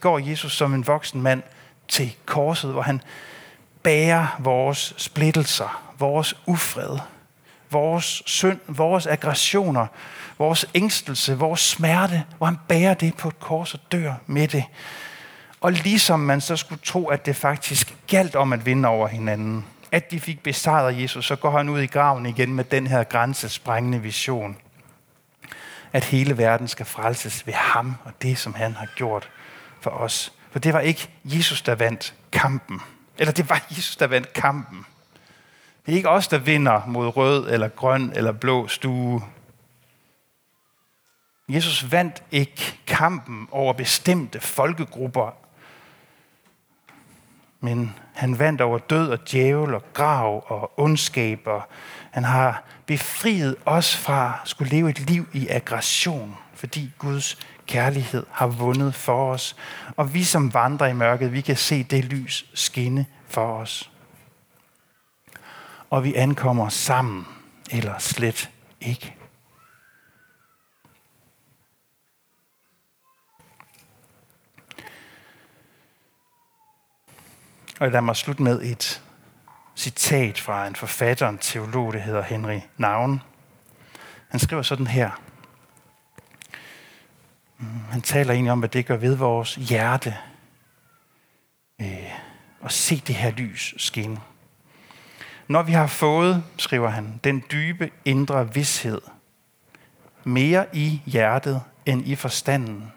går 0.00 0.18
Jesus 0.18 0.56
som 0.56 0.74
en 0.74 0.86
voksen 0.86 1.22
mand 1.22 1.42
til 1.88 2.16
korset, 2.26 2.72
hvor 2.72 2.82
han 2.82 3.00
bærer 3.82 4.26
vores 4.38 4.94
splittelser, 4.96 5.92
vores 5.98 6.34
ufred, 6.46 6.98
vores 7.70 8.22
synd, 8.26 8.60
vores 8.68 9.06
aggressioner, 9.06 9.86
vores 10.38 10.66
ængstelse, 10.74 11.38
vores 11.38 11.60
smerte, 11.60 12.24
hvor 12.38 12.46
han 12.46 12.58
bærer 12.68 12.94
det 12.94 13.16
på 13.16 13.28
et 13.28 13.40
kors 13.40 13.74
og 13.74 13.80
dør 13.92 14.14
med 14.26 14.48
det. 14.48 14.64
Og 15.64 15.72
ligesom 15.72 16.20
man 16.20 16.40
så 16.40 16.56
skulle 16.56 16.80
tro, 16.84 17.08
at 17.08 17.26
det 17.26 17.36
faktisk 17.36 17.96
galt 18.06 18.36
om 18.36 18.52
at 18.52 18.66
vinde 18.66 18.88
over 18.88 19.08
hinanden, 19.08 19.66
at 19.92 20.10
de 20.10 20.20
fik 20.20 20.42
besejret 20.42 21.02
Jesus, 21.02 21.26
så 21.26 21.36
går 21.36 21.50
han 21.50 21.68
ud 21.68 21.80
i 21.80 21.86
graven 21.86 22.26
igen 22.26 22.54
med 22.54 22.64
den 22.64 22.86
her 22.86 23.04
grænsesprængende 23.04 24.02
vision. 24.02 24.56
At 25.92 26.04
hele 26.04 26.38
verden 26.38 26.68
skal 26.68 26.86
frelses 26.86 27.46
ved 27.46 27.54
ham 27.54 27.94
og 28.04 28.12
det, 28.22 28.38
som 28.38 28.54
han 28.54 28.72
har 28.72 28.88
gjort 28.96 29.30
for 29.80 29.90
os. 29.90 30.32
For 30.50 30.58
det 30.58 30.72
var 30.72 30.80
ikke 30.80 31.08
Jesus, 31.24 31.62
der 31.62 31.74
vandt 31.74 32.14
kampen. 32.32 32.80
Eller 33.18 33.32
det 33.32 33.48
var 33.48 33.66
Jesus, 33.70 33.96
der 33.96 34.06
vandt 34.06 34.32
kampen. 34.32 34.86
Det 35.86 35.92
er 35.92 35.96
ikke 35.96 36.10
os, 36.10 36.28
der 36.28 36.38
vinder 36.38 36.86
mod 36.86 37.16
rød 37.16 37.50
eller 37.50 37.68
grøn 37.68 38.12
eller 38.16 38.32
blå 38.32 38.68
stue. 38.68 39.22
Jesus 41.48 41.92
vandt 41.92 42.22
ikke 42.30 42.78
kampen 42.86 43.48
over 43.50 43.72
bestemte 43.72 44.40
folkegrupper 44.40 45.43
men 47.64 47.94
han 48.14 48.38
vandt 48.38 48.60
over 48.60 48.78
død 48.78 49.08
og 49.08 49.18
djævel 49.30 49.74
og 49.74 49.82
grav 49.92 50.44
og 50.46 50.78
ondskaber. 50.78 51.68
Han 52.10 52.24
har 52.24 52.64
befriet 52.86 53.56
os 53.64 53.96
fra 53.96 54.40
at 54.42 54.48
skulle 54.48 54.70
leve 54.70 54.90
et 54.90 55.00
liv 55.00 55.28
i 55.32 55.48
aggression, 55.48 56.36
fordi 56.54 56.90
Guds 56.98 57.38
kærlighed 57.66 58.26
har 58.30 58.46
vundet 58.46 58.94
for 58.94 59.32
os. 59.32 59.56
Og 59.96 60.14
vi 60.14 60.24
som 60.24 60.54
vandrer 60.54 60.86
i 60.86 60.92
mørket, 60.92 61.32
vi 61.32 61.40
kan 61.40 61.56
se 61.56 61.82
det 61.82 62.04
lys 62.04 62.46
skinne 62.54 63.06
for 63.28 63.46
os. 63.46 63.90
Og 65.90 66.04
vi 66.04 66.14
ankommer 66.14 66.68
sammen, 66.68 67.26
eller 67.70 67.98
slet 67.98 68.50
ikke. 68.80 69.14
Og 77.84 77.90
lad 77.90 78.00
mig 78.00 78.16
slutte 78.16 78.42
med 78.42 78.62
et 78.62 79.02
citat 79.76 80.40
fra 80.40 80.66
en 80.66 80.76
forfatter, 80.76 81.28
en 81.28 81.38
teolog, 81.38 81.92
der 81.92 81.98
hedder 81.98 82.22
Henry 82.22 82.58
Navn. 82.76 83.22
Han 84.28 84.40
skriver 84.40 84.62
sådan 84.62 84.86
her. 84.86 85.10
Mm, 87.58 87.66
han 87.90 88.02
taler 88.02 88.32
egentlig 88.32 88.52
om, 88.52 88.58
hvad 88.58 88.68
det 88.68 88.86
gør 88.86 88.96
ved 88.96 89.14
vores 89.14 89.54
hjerte, 89.54 90.16
øh, 91.80 92.10
og 92.60 92.72
se 92.72 93.02
det 93.06 93.14
her 93.14 93.30
lys 93.30 93.74
skinne. 93.76 94.20
Når 95.48 95.62
vi 95.62 95.72
har 95.72 95.86
fået, 95.86 96.44
skriver 96.58 96.88
han, 96.88 97.20
den 97.24 97.44
dybe 97.52 97.90
indre 98.04 98.54
vidshed, 98.54 99.00
mere 100.24 100.66
i 100.72 101.02
hjertet 101.06 101.62
end 101.86 102.08
i 102.08 102.14
forstanden, 102.14 102.92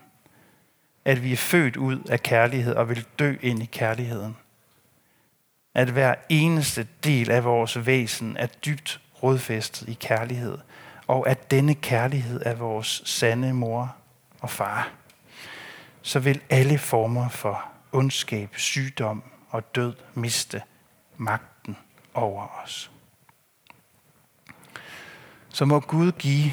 at 1.06 1.24
vi 1.24 1.34
er 1.34 1.38
født 1.38 1.78
ud 1.78 2.00
af 2.10 2.24
kærlighed 2.24 2.76
og 2.76 2.90
vil 2.90 3.06
dø 3.20 3.36
ind 3.42 3.64
i 3.64 3.66
kærligheden. 3.66 4.36
At 5.78 5.90
hver 5.90 6.16
eneste 6.30 6.88
del 7.04 7.32
af 7.32 7.44
vores 7.44 7.86
væsen 7.86 8.38
er 8.38 8.46
dybt 8.46 9.02
rodfæstet 9.24 9.90
i 9.90 9.94
kærlighed, 9.94 10.58
og 11.08 11.30
at 11.30 11.52
denne 11.52 11.76
kærlighed 11.76 12.42
er 12.46 12.56
vores 12.56 13.02
sande 13.06 13.54
mor 13.54 13.96
og 14.40 14.50
far, 14.50 14.92
så 16.02 16.20
vil 16.20 16.42
alle 16.50 16.78
former 16.78 17.30
for 17.30 17.66
ondskab, 17.92 18.50
sygdom 18.56 19.24
og 19.50 19.76
død 19.76 19.94
miste 20.14 20.62
magten 21.18 21.78
over 22.14 22.62
os. 22.64 22.92
Så 25.50 25.66
må 25.66 25.80
Gud 25.80 26.12
give 26.12 26.52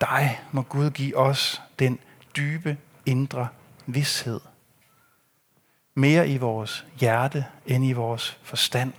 dig, 0.00 0.40
må 0.52 0.62
Gud 0.62 0.90
give 0.90 1.16
os 1.16 1.62
den 1.78 1.98
dybe 2.36 2.78
indre 3.06 3.48
vidshed. 3.86 4.40
Mere 6.00 6.28
i 6.28 6.36
vores 6.36 6.86
hjerte 7.00 7.46
end 7.66 7.84
i 7.84 7.92
vores 7.92 8.38
forstand. 8.42 8.92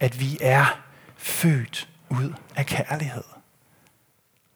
At 0.00 0.20
vi 0.20 0.38
er 0.40 0.80
født 1.16 1.88
ud 2.08 2.34
af 2.56 2.66
kærlighed 2.66 3.24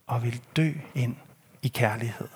og 0.06 0.22
vil 0.22 0.40
dø 0.56 0.72
ind 0.94 1.16
i 1.62 1.68
kærlighed. 1.68 2.28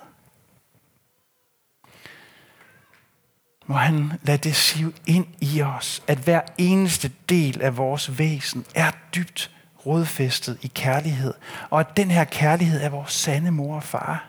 Må 3.66 3.74
han 3.74 4.12
lade 4.22 4.38
det 4.38 4.56
sive 4.56 4.92
ind 5.06 5.26
i 5.40 5.62
os, 5.62 6.02
at 6.06 6.18
hver 6.18 6.40
eneste 6.58 7.12
del 7.28 7.62
af 7.62 7.76
vores 7.76 8.18
væsen 8.18 8.66
er 8.74 8.90
dybt 9.14 9.50
rodfæstet 9.86 10.58
i 10.62 10.66
kærlighed, 10.66 11.34
og 11.70 11.80
at 11.80 11.96
den 11.96 12.10
her 12.10 12.24
kærlighed 12.24 12.82
er 12.82 12.88
vores 12.88 13.12
sande 13.12 13.50
mor 13.50 13.76
og 13.76 13.82
far. 13.82 14.26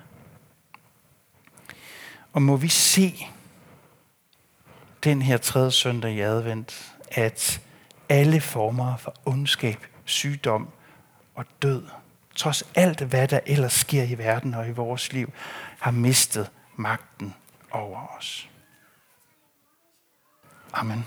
Og 2.34 2.41
må 2.41 2.58
vi 2.58 2.67
se 2.67 3.28
den 5.03 5.21
her 5.21 5.37
tredje 5.37 5.71
søndag 5.71 6.11
i 6.11 6.19
advent, 6.19 6.95
at 7.11 7.61
alle 8.09 8.41
former 8.41 8.97
for 8.97 9.15
ondskab, 9.25 9.85
sygdom 10.05 10.69
og 11.35 11.45
død, 11.61 11.83
trods 12.35 12.63
alt 12.75 13.01
hvad 13.01 13.27
der 13.27 13.39
ellers 13.45 13.73
sker 13.73 14.03
i 14.03 14.17
verden 14.17 14.53
og 14.53 14.67
i 14.67 14.71
vores 14.71 15.13
liv, 15.13 15.31
har 15.79 15.91
mistet 15.91 16.49
magten 16.75 17.35
over 17.71 18.17
os. 18.17 18.49
Amen. 20.73 21.05